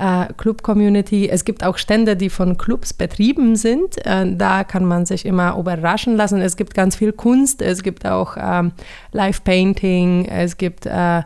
äh, 0.00 0.32
Club-Community. 0.36 1.28
Es 1.28 1.44
gibt 1.44 1.62
auch 1.62 1.76
Stände, 1.76 2.16
die 2.16 2.30
von 2.30 2.56
Clubs 2.56 2.94
betrieben 2.94 3.54
sind. 3.54 4.04
Äh, 4.06 4.34
da 4.34 4.64
kann 4.64 4.84
man 4.84 5.04
sich 5.04 5.26
immer 5.26 5.56
überraschen 5.58 6.16
lassen. 6.16 6.40
Es 6.40 6.56
gibt 6.56 6.74
ganz 6.74 6.96
viel 6.96 7.12
Kunst, 7.12 7.60
es 7.60 7.82
gibt 7.82 8.06
auch 8.06 8.36
ähm, 8.40 8.72
Live-Painting, 9.12 10.24
es 10.24 10.56
gibt 10.56 10.86
äh, 10.86 11.22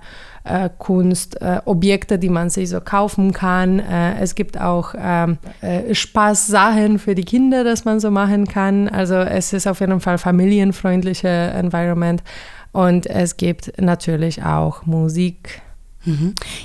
Kunstobjekte, 0.76 2.18
die 2.18 2.28
man 2.28 2.50
sich 2.50 2.68
so 2.68 2.78
kaufen 2.82 3.32
kann. 3.32 3.78
Es 3.80 4.34
gibt 4.34 4.60
auch 4.60 4.94
ähm, 4.94 5.38
äh, 5.62 5.94
Spaßsachen 5.94 6.98
für 6.98 7.14
die 7.14 7.24
Kinder, 7.24 7.64
dass 7.64 7.86
man 7.86 7.98
so 7.98 8.10
machen 8.10 8.46
kann. 8.46 8.90
Also 8.90 9.14
es 9.14 9.54
ist 9.54 9.66
auf 9.66 9.80
jeden 9.80 10.00
Fall 10.00 10.18
familienfreundliche 10.18 11.28
Environment. 11.28 12.22
Und 12.72 13.06
es 13.06 13.38
gibt 13.38 13.80
natürlich 13.80 14.42
auch 14.42 14.84
Musik. 14.84 15.62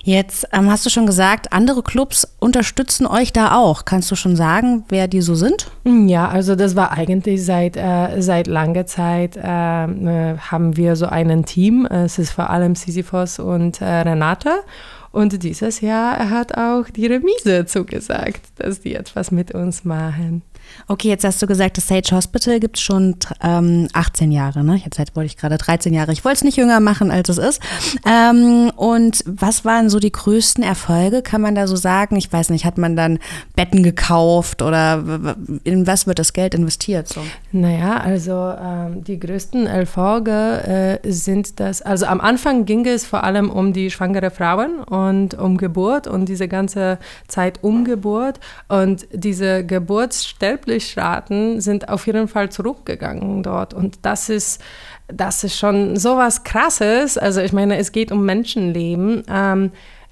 Jetzt 0.03 0.47
ähm, 0.51 0.69
hast 0.69 0.85
du 0.85 0.89
schon 0.89 1.05
gesagt, 1.05 1.53
andere 1.53 1.83
Clubs 1.83 2.27
unterstützen 2.39 3.05
euch 3.07 3.33
da 3.33 3.55
auch. 3.55 3.85
Kannst 3.85 4.11
du 4.11 4.15
schon 4.15 4.35
sagen, 4.35 4.83
wer 4.89 5.07
die 5.07 5.21
so 5.21 5.35
sind? 5.35 5.67
Ja, 5.85 6.27
also 6.27 6.55
das 6.55 6.75
war 6.75 6.91
eigentlich 6.91 7.43
seit, 7.43 7.77
äh, 7.77 8.21
seit 8.21 8.47
langer 8.47 8.85
Zeit 8.85 9.37
äh, 9.37 9.41
äh 9.43 10.37
haben 10.37 10.77
wir 10.77 10.95
so 10.95 11.05
ein 11.05 11.45
Team. 11.45 11.85
Es 11.85 12.19
ist 12.19 12.31
vor 12.31 12.49
allem 12.49 12.75
Sisyphos 12.75 13.39
und 13.39 13.81
äh, 13.81 13.85
Renata. 13.85 14.59
Und 15.11 15.41
dieses 15.43 15.81
Jahr 15.81 16.29
hat 16.29 16.55
auch 16.55 16.85
die 16.89 17.07
Remise 17.07 17.65
zugesagt, 17.65 18.41
dass 18.57 18.81
die 18.81 18.95
etwas 18.95 19.31
mit 19.31 19.53
uns 19.53 19.83
machen. 19.83 20.43
Okay, 20.87 21.09
jetzt 21.09 21.23
hast 21.23 21.41
du 21.41 21.47
gesagt, 21.47 21.77
das 21.77 21.87
Sage 21.87 22.15
Hospital 22.15 22.59
gibt 22.59 22.77
es 22.77 22.83
schon 22.83 23.15
ähm, 23.41 23.87
18 23.93 24.31
Jahre, 24.31 24.63
ne? 24.63 24.81
Jetzt 24.83 24.97
wollte 25.15 25.27
ich 25.27 25.37
gerade 25.37 25.57
13 25.57 25.93
Jahre. 25.93 26.11
Ich 26.11 26.25
wollte 26.25 26.37
es 26.37 26.43
nicht 26.43 26.57
jünger 26.57 26.79
machen, 26.79 27.11
als 27.11 27.29
es 27.29 27.37
ist. 27.37 27.61
Ähm, 28.05 28.71
und 28.75 29.23
was 29.25 29.65
waren 29.65 29.89
so 29.89 29.99
die 29.99 30.11
größten 30.11 30.63
Erfolge? 30.63 31.21
Kann 31.21 31.41
man 31.41 31.55
da 31.55 31.67
so 31.67 31.75
sagen? 31.75 32.15
Ich 32.15 32.31
weiß 32.31 32.49
nicht, 32.49 32.65
hat 32.65 32.77
man 32.77 32.95
dann 32.95 33.19
Betten 33.55 33.83
gekauft 33.83 34.61
oder 34.61 35.35
in 35.63 35.87
was 35.87 36.07
wird 36.07 36.19
das 36.19 36.33
Geld 36.33 36.53
investiert? 36.53 37.07
So? 37.07 37.21
Naja, 37.51 37.97
also 37.97 38.53
ähm, 38.59 39.03
die 39.03 39.19
größten 39.19 39.67
Erfolge 39.67 40.99
äh, 41.03 41.11
sind 41.11 41.59
das, 41.59 41.81
also 41.81 42.05
am 42.05 42.21
Anfang 42.21 42.65
ging 42.65 42.85
es 42.85 43.05
vor 43.05 43.23
allem 43.23 43.49
um 43.49 43.73
die 43.73 43.91
schwangere 43.91 44.31
Frauen 44.31 44.79
und 44.83 45.33
um 45.33 45.57
Geburt 45.57 46.07
und 46.07 46.25
diese 46.25 46.47
ganze 46.47 46.99
Zeit 47.27 47.63
um 47.63 47.85
Geburt 47.85 48.39
und 48.67 49.07
diese 49.13 49.65
Geburtssterblichraten 50.59 51.61
sind 51.61 51.89
auf 51.89 52.05
jeden 52.07 52.27
Fall 52.27 52.49
zurückgegangen 52.49 53.43
dort 53.43 53.73
und 53.73 53.99
das 54.03 54.29
ist 54.29 54.61
das 55.07 55.43
ist 55.43 55.57
schon 55.57 55.97
so 55.97 56.17
was 56.17 56.43
Krasses. 56.43 57.17
Also 57.17 57.41
ich 57.41 57.51
meine, 57.51 57.77
es 57.77 57.91
geht 57.91 58.11
um 58.11 58.25
Menschenleben. 58.25 59.23
Ähm, 59.27 59.71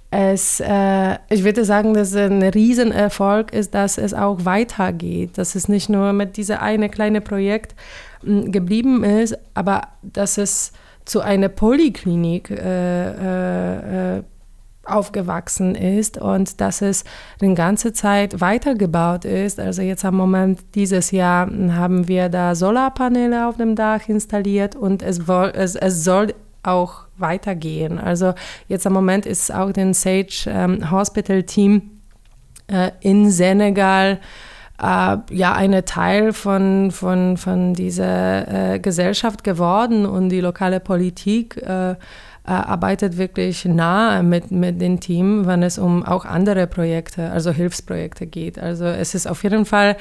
es, 0.09 0.59
äh, 0.59 1.17
ich 1.29 1.43
würde 1.43 1.65
sagen, 1.65 1.93
dass 1.93 2.15
ein 2.15 2.41
Riesenerfolg 2.41 3.53
ist, 3.53 3.75
dass 3.75 3.97
es 3.97 4.13
auch 4.13 4.45
weitergeht, 4.45 5.37
dass 5.37 5.53
es 5.53 5.67
nicht 5.67 5.89
nur 5.89 6.13
mit 6.13 6.37
diesem 6.37 6.57
eine 6.57 6.89
kleine 6.89 7.21
Projekt 7.21 7.75
äh, 8.25 8.49
geblieben 8.49 9.03
ist, 9.03 9.37
aber 9.53 9.89
dass 10.01 10.37
es 10.37 10.71
zu 11.05 11.21
einer 11.21 11.49
Polyklinik 11.49 12.49
äh, 12.49 12.55
äh, 12.55 14.17
äh, 14.17 14.23
aufgewachsen 14.87 15.75
ist 15.75 16.17
und 16.17 16.61
dass 16.61 16.81
es 16.81 17.03
die 17.41 17.53
ganze 17.53 17.93
Zeit 17.93 18.41
weitergebaut 18.41 19.25
ist. 19.25 19.59
Also 19.59 19.81
jetzt 19.81 20.05
am 20.05 20.15
Moment 20.15 20.59
dieses 20.75 21.11
Jahr 21.11 21.47
haben 21.71 22.07
wir 22.07 22.29
da 22.29 22.55
Solarpaneele 22.55 23.47
auf 23.47 23.57
dem 23.57 23.75
Dach 23.75 24.07
installiert 24.07 24.75
und 24.75 25.03
es, 25.03 25.19
es, 25.27 25.75
es 25.75 26.03
soll 26.03 26.33
auch 26.63 27.05
weitergehen. 27.17 27.99
Also 27.99 28.33
jetzt 28.67 28.85
am 28.85 28.93
Moment 28.93 29.25
ist 29.25 29.53
auch 29.53 29.71
den 29.71 29.93
Sage 29.93 30.27
ähm, 30.47 30.91
Hospital 30.91 31.43
Team 31.43 31.81
äh, 32.67 32.91
in 33.01 33.31
Senegal 33.31 34.19
äh, 34.81 35.17
ja 35.31 35.53
eine 35.53 35.85
Teil 35.85 36.33
von, 36.33 36.91
von, 36.91 37.37
von 37.37 37.73
dieser 37.73 38.73
äh, 38.73 38.79
Gesellschaft 38.79 39.43
geworden 39.43 40.05
und 40.05 40.29
die 40.29 40.41
lokale 40.41 40.79
Politik 40.79 41.57
äh, 41.57 41.95
arbeitet 42.53 43.17
wirklich 43.17 43.65
nah 43.65 44.23
mit, 44.23 44.51
mit 44.51 44.81
dem 44.81 44.99
Team, 44.99 45.45
wenn 45.45 45.63
es 45.63 45.77
um 45.77 46.03
auch 46.03 46.25
andere 46.25 46.67
Projekte, 46.67 47.29
also 47.29 47.51
Hilfsprojekte 47.51 48.25
geht. 48.25 48.57
Also 48.57 48.85
es 48.85 49.13
ist 49.15 49.27
auf 49.27 49.43
jeden 49.43 49.65
Fall 49.65 49.97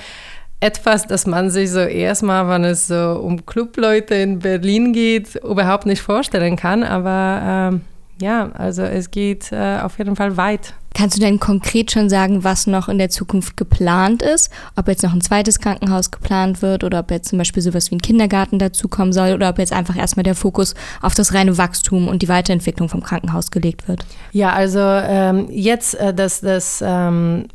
etwas, 0.61 1.07
das 1.07 1.27
man 1.27 1.51
sich 1.51 1.71
so 1.71 1.81
erstmal, 1.81 2.49
wenn 2.49 2.65
es 2.65 2.87
so 2.87 3.21
um 3.23 3.45
Clubleute 3.45 4.15
in 4.15 4.39
Berlin 4.39 4.93
geht, 4.93 5.35
überhaupt 5.37 5.87
nicht 5.87 6.01
vorstellen 6.01 6.57
kann. 6.57 6.83
Aber 6.83 7.41
ähm, 7.45 7.81
ja, 8.21 8.51
also 8.53 8.83
es 8.83 9.11
geht 9.11 9.53
äh, 9.53 9.79
auf 9.83 9.99
jeden 9.99 10.17
Fall 10.17 10.37
weit. 10.37 10.75
Kannst 10.95 11.19
du 11.19 11.21
denn 11.21 11.39
konkret 11.39 11.91
schon 11.91 12.09
sagen, 12.09 12.43
was 12.43 12.67
noch 12.67 12.89
in 12.89 12.97
der 12.97 13.11
Zukunft 13.11 13.59
geplant 13.59 14.23
ist? 14.23 14.51
Ob 14.77 14.89
jetzt 14.89 15.03
noch 15.03 15.13
ein 15.13 15.21
zweites 15.21 15.61
Krankenhaus 15.61 16.11
geplant 16.11 16.63
wird 16.63 16.85
oder 16.85 17.01
ob 17.01 17.11
jetzt 17.11 17.29
zum 17.29 17.39
Beispiel 17.39 17.63
sowas 17.63 17.91
wie 17.91 17.97
ein 17.97 18.01
Kindergarten 18.01 18.59
dazukommen 18.59 19.13
soll 19.13 19.35
oder 19.35 19.51
ob 19.51 19.59
jetzt 19.59 19.75
einfach 19.75 19.97
erstmal 19.97 20.23
der 20.23 20.35
Fokus 20.35 20.75
auf 21.03 21.15
das 21.15 21.35
reine 21.35 21.59
Wachstum 21.59 22.09
und 22.09 22.23
die 22.23 22.31
Weiterentwicklung 22.31 22.89
vom 22.89 23.03
Krankenhaus 23.03 23.51
gelegt 23.51 23.89
wird? 23.89 24.07
Ja, 24.33 24.55
also 24.55 24.81
ähm, 24.81 25.49
jetzt, 25.51 25.97
äh, 25.97 26.15
dass 26.15 26.41
das 26.41 26.83
ähm, 26.83 27.49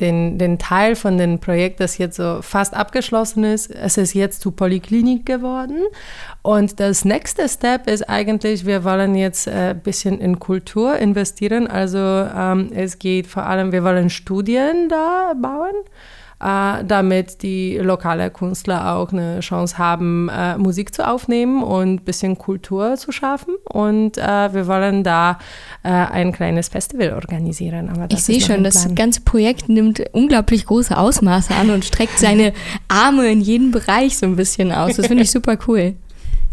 den, 0.00 0.38
den 0.38 0.58
Teil 0.58 0.94
von 0.96 1.18
dem 1.18 1.38
Projekt, 1.38 1.80
das 1.80 1.98
jetzt 1.98 2.16
so 2.16 2.40
fast 2.42 2.74
abgeschlossen 2.74 3.44
ist, 3.44 3.70
es 3.70 3.96
ist 3.96 4.14
jetzt 4.14 4.40
zu 4.40 4.50
Polyklinik 4.50 5.24
geworden. 5.24 5.82
Und 6.42 6.80
das 6.80 7.04
nächste 7.04 7.48
Step 7.48 7.88
ist 7.88 8.08
eigentlich, 8.08 8.66
wir 8.66 8.84
wollen 8.84 9.14
jetzt 9.14 9.48
ein 9.48 9.70
äh, 9.70 9.74
bisschen 9.74 10.20
in 10.20 10.38
Kultur 10.38 10.96
investieren. 10.96 11.66
Also 11.66 11.98
ähm, 11.98 12.70
es 12.74 12.98
geht 12.98 13.26
vor 13.26 13.44
allem, 13.44 13.72
wir 13.72 13.84
wollen 13.84 14.10
Studien 14.10 14.88
da 14.88 15.34
bauen 15.40 15.74
damit 16.38 17.42
die 17.42 17.78
lokalen 17.78 18.30
Künstler 18.32 18.94
auch 18.94 19.10
eine 19.10 19.40
Chance 19.40 19.78
haben, 19.78 20.28
äh, 20.28 20.58
Musik 20.58 20.94
zu 20.94 21.08
aufnehmen 21.08 21.62
und 21.62 21.94
ein 21.94 22.04
bisschen 22.04 22.36
Kultur 22.36 22.96
zu 22.96 23.10
schaffen. 23.10 23.54
Und 23.64 24.18
äh, 24.18 24.52
wir 24.52 24.66
wollen 24.66 25.02
da 25.02 25.38
äh, 25.82 25.88
ein 25.88 26.32
kleines 26.32 26.68
Festival 26.68 27.14
organisieren. 27.14 27.90
ich 28.10 28.22
sehe 28.22 28.40
schon, 28.40 28.64
das 28.64 28.94
ganze 28.94 29.22
Projekt 29.22 29.68
nimmt 29.68 30.02
unglaublich 30.12 30.66
große 30.66 30.96
Ausmaße 30.96 31.54
an 31.54 31.70
und 31.70 31.84
streckt 31.84 32.18
seine 32.18 32.52
Arme 32.88 33.30
in 33.30 33.40
jeden 33.40 33.70
Bereich 33.70 34.18
so 34.18 34.26
ein 34.26 34.36
bisschen 34.36 34.72
aus. 34.72 34.96
Das 34.96 35.06
finde 35.06 35.22
ich 35.22 35.30
super 35.30 35.56
cool. 35.66 35.94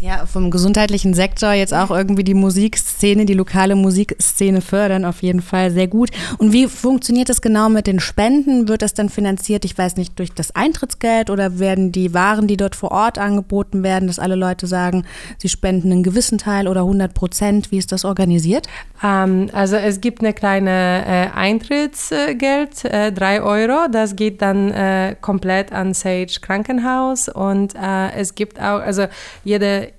Ja, 0.06 0.26
vom 0.26 0.50
gesundheitlichen 0.50 1.14
Sektor 1.14 1.54
jetzt 1.54 1.72
auch 1.72 1.90
irgendwie 1.90 2.24
die 2.24 2.34
Musikszene, 2.34 3.24
die 3.24 3.32
lokale 3.32 3.74
Musikszene 3.74 4.60
fördern, 4.60 5.06
auf 5.06 5.22
jeden 5.22 5.40
Fall 5.40 5.70
sehr 5.70 5.88
gut. 5.88 6.10
Und 6.36 6.52
wie 6.52 6.66
funktioniert 6.66 7.30
das 7.30 7.40
genau 7.40 7.70
mit 7.70 7.86
den 7.86 8.00
Spenden? 8.00 8.68
Wird 8.68 8.82
das 8.82 8.92
dann 8.92 9.08
finanziert, 9.08 9.64
ich 9.64 9.78
weiß 9.78 9.96
nicht, 9.96 10.18
durch 10.18 10.34
das 10.34 10.54
Eintrittsgeld 10.54 11.30
oder 11.30 11.58
werden 11.58 11.90
die 11.90 12.12
Waren, 12.12 12.46
die 12.46 12.58
dort 12.58 12.76
vor 12.76 12.90
Ort 12.90 13.16
angeboten 13.16 13.82
werden, 13.82 14.06
dass 14.06 14.18
alle 14.18 14.34
Leute 14.34 14.66
sagen, 14.66 15.06
sie 15.38 15.48
spenden 15.48 15.90
einen 15.90 16.02
gewissen 16.02 16.36
Teil 16.36 16.68
oder 16.68 16.80
100 16.80 17.14
Prozent? 17.14 17.70
Wie 17.70 17.78
ist 17.78 17.90
das 17.90 18.04
organisiert? 18.04 18.66
Ähm, 19.02 19.48
also 19.54 19.76
es 19.76 20.02
gibt 20.02 20.20
eine 20.20 20.34
kleine 20.34 21.02
äh, 21.06 21.30
Eintrittsgeld, 21.34 22.84
äh, 22.84 23.10
3 23.10 23.40
Euro. 23.40 23.88
Das 23.90 24.16
geht 24.16 24.42
dann 24.42 24.70
äh, 24.70 25.16
komplett 25.18 25.72
an 25.72 25.94
Sage 25.94 26.40
Krankenhaus 26.42 27.30
und 27.30 27.74
äh, 27.74 28.12
es 28.16 28.34
gibt 28.34 28.60
auch, 28.60 28.80
also 28.80 29.06
jede 29.44 29.93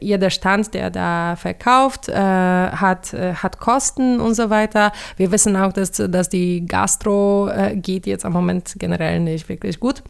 jeder 0.00 0.30
Stand, 0.30 0.74
der 0.74 0.90
da 0.90 1.36
verkauft, 1.36 2.08
äh, 2.08 2.14
hat, 2.14 3.14
äh, 3.14 3.34
hat 3.34 3.58
Kosten 3.58 4.20
und 4.20 4.34
so 4.34 4.50
weiter. 4.50 4.92
Wir 5.16 5.30
wissen 5.30 5.56
auch, 5.56 5.72
dass, 5.72 5.92
dass 5.92 6.28
die 6.28 6.66
Gastro 6.66 7.48
äh, 7.48 7.76
geht 7.76 8.06
jetzt 8.06 8.24
am 8.24 8.32
Moment 8.32 8.74
generell 8.78 9.20
nicht 9.20 9.48
wirklich 9.48 9.78
gut. 9.78 10.02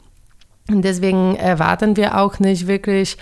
Und 0.71 0.83
deswegen 0.83 1.35
erwarten 1.37 1.97
wir 1.97 2.19
auch 2.19 2.39
nicht 2.39 2.67
wirklich 2.67 3.17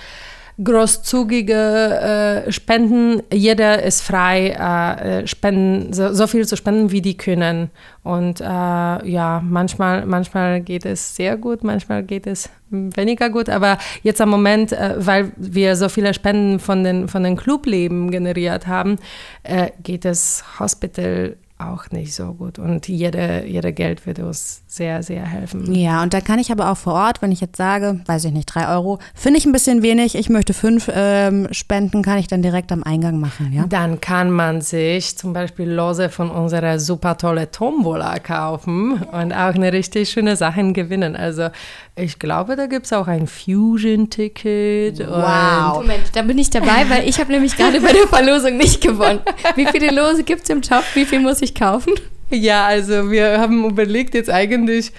großzügige 0.62 2.44
äh, 2.46 2.52
Spenden. 2.52 3.22
Jeder 3.32 3.82
ist 3.82 4.02
frei, 4.02 4.50
äh, 4.50 5.26
spenden, 5.26 5.92
so, 5.92 6.12
so, 6.12 6.26
viel 6.26 6.46
zu 6.46 6.56
spenden, 6.56 6.90
wie 6.90 7.00
die 7.00 7.16
können. 7.16 7.70
Und 8.02 8.40
äh, 8.40 8.44
ja, 8.44 9.42
manchmal, 9.44 10.06
manchmal 10.06 10.60
geht 10.60 10.84
es 10.84 11.16
sehr 11.16 11.36
gut, 11.36 11.64
manchmal 11.64 12.02
geht 12.02 12.26
es 12.26 12.50
weniger 12.70 13.30
gut. 13.30 13.48
Aber 13.48 13.78
jetzt 14.02 14.20
am 14.20 14.30
Moment, 14.30 14.72
äh, 14.72 14.94
weil 14.98 15.32
wir 15.36 15.76
so 15.76 15.88
viele 15.88 16.14
Spenden 16.14 16.58
von 16.58 16.84
den, 16.84 17.08
von 17.08 17.22
den 17.22 17.36
Clubleben 17.36 18.10
generiert 18.10 18.66
haben, 18.66 18.98
äh, 19.42 19.70
geht 19.82 20.04
es 20.04 20.44
Hospital 20.58 21.36
auch 21.60 21.90
nicht 21.90 22.14
so 22.14 22.32
gut. 22.34 22.58
Und 22.58 22.88
jede, 22.88 23.44
jede 23.46 23.72
Geld 23.72 24.06
wird 24.06 24.18
uns 24.18 24.62
sehr, 24.66 25.02
sehr 25.02 25.26
helfen. 25.26 25.74
Ja, 25.74 26.02
und 26.02 26.14
da 26.14 26.20
kann 26.20 26.38
ich 26.38 26.50
aber 26.50 26.70
auch 26.70 26.76
vor 26.76 26.94
Ort, 26.94 27.22
wenn 27.22 27.32
ich 27.32 27.40
jetzt 27.40 27.56
sage, 27.56 28.00
weiß 28.06 28.24
ich 28.24 28.32
nicht, 28.32 28.46
drei 28.46 28.68
Euro, 28.68 28.98
finde 29.14 29.38
ich 29.38 29.46
ein 29.46 29.52
bisschen 29.52 29.82
wenig, 29.82 30.14
ich 30.14 30.28
möchte 30.28 30.54
fünf 30.54 30.90
ähm, 30.92 31.48
spenden, 31.52 32.02
kann 32.02 32.18
ich 32.18 32.28
dann 32.28 32.42
direkt 32.42 32.72
am 32.72 32.82
Eingang 32.82 33.20
machen, 33.20 33.52
ja? 33.52 33.66
Dann 33.68 34.00
kann 34.00 34.30
man 34.30 34.60
sich 34.60 35.16
zum 35.16 35.32
Beispiel 35.32 35.70
Lose 35.70 36.08
von 36.08 36.30
unserer 36.30 36.78
super 36.78 37.16
tolle 37.16 37.50
Tombola 37.50 38.18
kaufen 38.18 39.02
und 39.02 39.32
auch 39.32 39.54
eine 39.54 39.72
richtig 39.72 40.10
schöne 40.10 40.36
Sache 40.36 40.60
gewinnen. 40.72 41.16
Also 41.16 41.48
ich 41.96 42.18
glaube, 42.18 42.56
da 42.56 42.66
gibt 42.66 42.86
es 42.86 42.92
auch 42.92 43.08
ein 43.08 43.26
Fusion-Ticket. 43.26 45.00
Wow. 45.00 45.78
Moment, 45.78 46.10
da 46.14 46.22
bin 46.22 46.38
ich 46.38 46.50
dabei, 46.50 46.88
weil 46.88 47.08
ich 47.08 47.18
habe 47.18 47.32
nämlich 47.32 47.56
gerade 47.56 47.80
bei 47.80 47.92
der 47.92 48.06
Verlosung 48.08 48.56
nicht 48.56 48.80
gewonnen. 48.80 49.20
Wie 49.54 49.66
viele 49.66 49.90
Lose 49.90 50.22
gibt 50.22 50.44
es 50.44 50.50
im 50.50 50.62
Shop? 50.62 50.84
Wie 50.94 51.04
viel 51.04 51.20
muss 51.20 51.42
ich 51.42 51.49
kaufen? 51.54 51.94
Ja, 52.30 52.66
also 52.66 53.10
wir 53.10 53.40
haben 53.40 53.68
überlegt 53.68 54.14
jetzt 54.14 54.30
eigentlich 54.30 54.92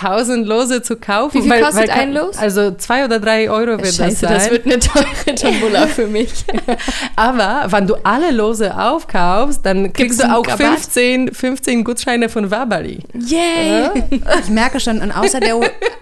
1000 0.00 0.46
Lose 0.46 0.82
zu 0.82 0.96
kaufen. 0.96 1.38
Wie 1.38 1.42
viel 1.42 1.50
weil, 1.50 1.62
kostet 1.62 1.88
weil, 1.88 2.00
ein 2.00 2.12
Los? 2.12 2.38
Also 2.38 2.72
zwei 2.72 3.04
oder 3.04 3.18
drei 3.18 3.50
Euro 3.50 3.78
wird 3.78 3.94
Scheiße, 3.94 4.00
das 4.00 4.20
sein. 4.20 4.32
das 4.34 4.50
wird 4.50 4.66
eine 4.66 4.78
teure 4.78 5.34
Tombola 5.34 5.86
für 5.86 6.06
mich. 6.06 6.44
Aber 7.16 7.66
wenn 7.70 7.86
du 7.86 7.96
alle 8.04 8.30
Lose 8.30 8.76
aufkaufst, 8.78 9.64
dann 9.64 9.92
kriegst 9.92 10.22
du 10.22 10.32
auch 10.32 10.46
15, 10.46 11.34
15 11.34 11.84
Gutscheine 11.84 12.28
von 12.28 12.50
Wabali. 12.50 13.00
Yay! 13.14 13.68
Ja? 13.68 13.94
Ich 14.42 14.50
merke 14.50 14.78
schon, 14.78 15.00
und 15.00 15.10
außer 15.10 15.40
der, 15.40 15.58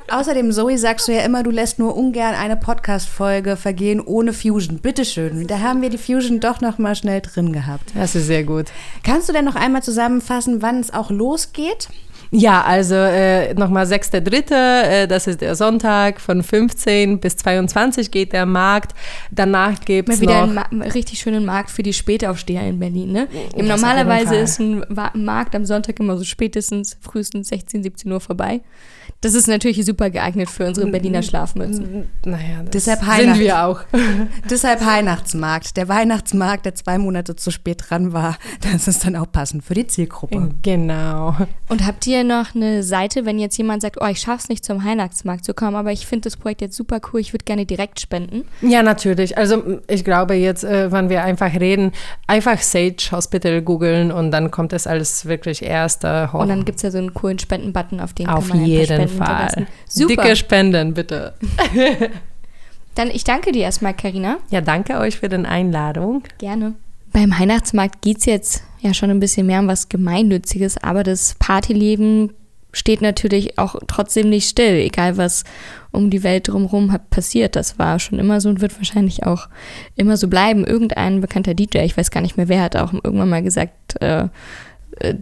außerdem, 0.08 0.52
Zoe, 0.52 0.76
sagst 0.78 1.08
du 1.08 1.12
ja 1.12 1.22
immer, 1.22 1.42
du 1.42 1.50
lässt 1.50 1.78
nur 1.78 1.96
ungern 1.96 2.34
eine 2.34 2.56
Podcast-Folge 2.56 3.56
vergehen 3.56 4.00
ohne 4.00 4.32
Fusion. 4.32 4.78
Bitteschön. 4.78 5.46
Da 5.46 5.60
haben 5.60 5.82
wir 5.82 5.90
die 5.90 5.98
Fusion 5.98 6.40
doch 6.40 6.60
noch 6.60 6.78
mal 6.78 6.94
schnell 6.94 7.20
drin 7.20 7.52
gehabt. 7.52 7.90
Das 7.94 8.14
ist 8.14 8.26
sehr 8.26 8.44
gut. 8.44 8.66
Kannst 9.02 9.28
du 9.28 9.32
denn 9.32 9.44
noch 9.44 9.56
einmal 9.56 9.82
zusammenfassen, 9.82 10.62
wann 10.62 10.80
es 10.80 10.92
auch 10.92 11.10
losgeht? 11.10 11.88
Ja, 12.30 12.62
also 12.62 12.94
äh, 12.94 13.54
nochmal 13.54 13.86
6.3., 13.86 14.52
äh, 14.52 15.06
das 15.06 15.26
ist 15.26 15.40
der 15.40 15.54
Sonntag, 15.54 16.20
von 16.20 16.42
15 16.42 17.20
bis 17.20 17.36
22 17.36 18.10
geht 18.10 18.32
der 18.32 18.46
Markt. 18.46 18.92
Danach 19.30 19.80
gibt 19.80 20.08
es 20.08 20.20
wieder 20.20 20.46
noch... 20.46 20.70
einen 20.70 20.82
richtig 20.82 21.18
schönen 21.18 21.44
Markt 21.44 21.70
für 21.70 21.82
die 21.82 21.92
Spätaufsteher 21.92 22.62
in 22.62 22.78
Berlin, 22.78 23.12
ne? 23.12 23.28
Oh, 23.54 23.62
Normalerweise 23.62 24.36
ist 24.36 24.58
ein 24.60 24.84
Markt 25.14 25.54
am 25.54 25.64
Sonntag 25.64 26.00
immer 26.00 26.16
so 26.16 26.24
spätestens, 26.24 26.96
frühestens 27.00 27.48
16, 27.48 27.82
17 27.82 28.10
Uhr 28.12 28.20
vorbei. 28.20 28.60
Das 29.20 29.34
ist 29.34 29.48
natürlich 29.48 29.84
super 29.84 30.10
geeignet 30.10 30.50
für 30.50 30.66
unsere 30.66 30.88
Berliner 30.88 31.22
Schlafmützen. 31.22 32.08
Naja, 32.24 32.62
das 32.62 32.70
Deshalb 32.84 33.00
sind 33.00 33.38
wir 33.38 33.64
auch. 33.64 33.80
Deshalb 34.50 34.84
Weihnachtsmarkt. 34.84 35.76
Der 35.76 35.88
Weihnachtsmarkt, 35.88 36.66
der 36.66 36.74
zwei 36.74 36.98
Monate 36.98 37.34
zu 37.34 37.50
spät 37.50 37.84
dran 37.88 38.12
war, 38.12 38.36
das 38.72 38.88
ist 38.88 39.04
dann 39.04 39.16
auch 39.16 39.30
passend 39.30 39.64
für 39.64 39.74
die 39.74 39.86
Zielgruppe. 39.86 40.50
Genau. 40.62 41.34
Und 41.68 41.86
habt 41.86 42.06
ihr 42.06 42.24
noch 42.24 42.54
eine 42.54 42.82
Seite, 42.82 43.24
wenn 43.24 43.38
jetzt 43.38 43.56
jemand 43.56 43.82
sagt, 43.82 43.96
oh, 44.00 44.06
ich 44.06 44.20
schaff's 44.20 44.48
nicht 44.48 44.64
zum 44.64 44.84
Weihnachtsmarkt 44.84 45.44
zu 45.44 45.54
kommen, 45.54 45.76
aber 45.76 45.92
ich 45.92 46.06
finde 46.06 46.24
das 46.24 46.36
Projekt 46.36 46.60
jetzt 46.60 46.76
super 46.76 47.00
cool, 47.12 47.20
ich 47.20 47.32
würde 47.32 47.44
gerne 47.44 47.64
direkt 47.64 48.00
spenden? 48.00 48.44
Ja, 48.60 48.82
natürlich. 48.82 49.38
Also 49.38 49.80
ich 49.88 50.04
glaube 50.04 50.34
jetzt, 50.34 50.62
äh, 50.62 50.92
wenn 50.92 51.08
wir 51.08 51.24
einfach 51.24 51.52
reden, 51.54 51.92
einfach 52.26 52.60
Sage 52.60 52.96
Hospital 53.12 53.62
googeln 53.62 54.12
und 54.12 54.30
dann 54.30 54.50
kommt 54.50 54.72
es 54.72 54.86
alles 54.86 55.26
wirklich 55.26 55.62
erst 55.62 56.04
äh, 56.04 56.28
hoch. 56.28 56.40
Und 56.40 56.48
dann 56.48 56.64
gibt's 56.64 56.82
ja 56.82 56.90
so 56.90 56.98
einen 56.98 57.14
coolen 57.14 57.38
Spendenbutton, 57.38 58.00
auf 58.00 58.12
den 58.12 58.28
Auf 58.28 58.48
kann 58.48 58.58
man 58.58 58.68
paar 58.68 59.05
jeden 59.12 59.24
Fall. 59.24 59.66
Super. 59.88 60.22
Dicke 60.22 60.36
Spenden, 60.36 60.94
bitte. 60.94 61.34
Dann 62.94 63.10
ich 63.10 63.24
danke 63.24 63.52
dir 63.52 63.62
erstmal, 63.62 63.94
Karina. 63.94 64.38
Ja, 64.50 64.60
danke 64.60 64.98
euch 64.98 65.18
für 65.18 65.28
die 65.28 65.36
Einladung. 65.36 66.22
Gerne. 66.38 66.74
Beim 67.12 67.30
Weihnachtsmarkt 67.30 68.02
geht 68.02 68.18
es 68.18 68.24
jetzt 68.24 68.64
ja 68.80 68.94
schon 68.94 69.10
ein 69.10 69.20
bisschen 69.20 69.46
mehr 69.46 69.60
um 69.60 69.68
was 69.68 69.88
Gemeinnütziges, 69.88 70.78
aber 70.82 71.02
das 71.02 71.34
Partyleben 71.38 72.32
steht 72.72 73.00
natürlich 73.00 73.58
auch 73.58 73.76
trotzdem 73.86 74.28
nicht 74.28 74.48
still, 74.48 74.76
egal 74.76 75.16
was 75.16 75.44
um 75.92 76.10
die 76.10 76.22
Welt 76.22 76.48
drumherum 76.48 76.94
passiert. 77.10 77.56
Das 77.56 77.78
war 77.78 77.98
schon 77.98 78.18
immer 78.18 78.40
so 78.40 78.50
und 78.50 78.60
wird 78.60 78.76
wahrscheinlich 78.76 79.24
auch 79.24 79.48
immer 79.94 80.16
so 80.18 80.28
bleiben. 80.28 80.66
Irgendein 80.66 81.22
bekannter 81.22 81.54
DJ, 81.54 81.78
ich 81.78 81.96
weiß 81.96 82.10
gar 82.10 82.20
nicht 82.20 82.36
mehr 82.36 82.48
wer, 82.48 82.62
hat 82.62 82.76
auch 82.76 82.92
irgendwann 82.92 83.30
mal 83.30 83.42
gesagt, 83.42 84.00
äh, 84.02 84.28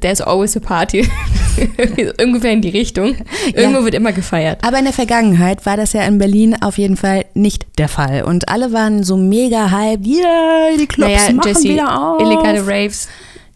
there's 0.00 0.20
always 0.20 0.56
a 0.56 0.60
party. 0.60 1.08
Ungefähr 2.22 2.52
in 2.52 2.60
die 2.62 2.68
Richtung. 2.70 3.16
Irgendwo 3.54 3.78
Ja. 3.80 3.84
wird 3.84 3.94
immer 3.94 4.12
gefeiert. 4.12 4.58
Aber 4.62 4.78
in 4.78 4.84
der 4.84 4.92
Vergangenheit 4.92 5.64
war 5.66 5.76
das 5.76 5.92
ja 5.92 6.02
in 6.02 6.18
Berlin 6.18 6.56
auf 6.62 6.78
jeden 6.78 6.96
Fall 6.96 7.24
nicht 7.34 7.66
der 7.78 7.88
Fall. 7.88 8.22
Und 8.24 8.48
alle 8.48 8.72
waren 8.72 9.02
so 9.04 9.16
mega 9.16 9.70
hyped. 9.70 10.06
Yeah, 10.06 10.76
die 10.78 10.86
Clubs 10.86 11.12
naja, 11.12 11.32
machen 11.32 11.48
Jesse, 11.48 11.64
wieder 11.64 12.00
auf. 12.14 12.20
illegale 12.20 12.66
Raves 12.66 13.08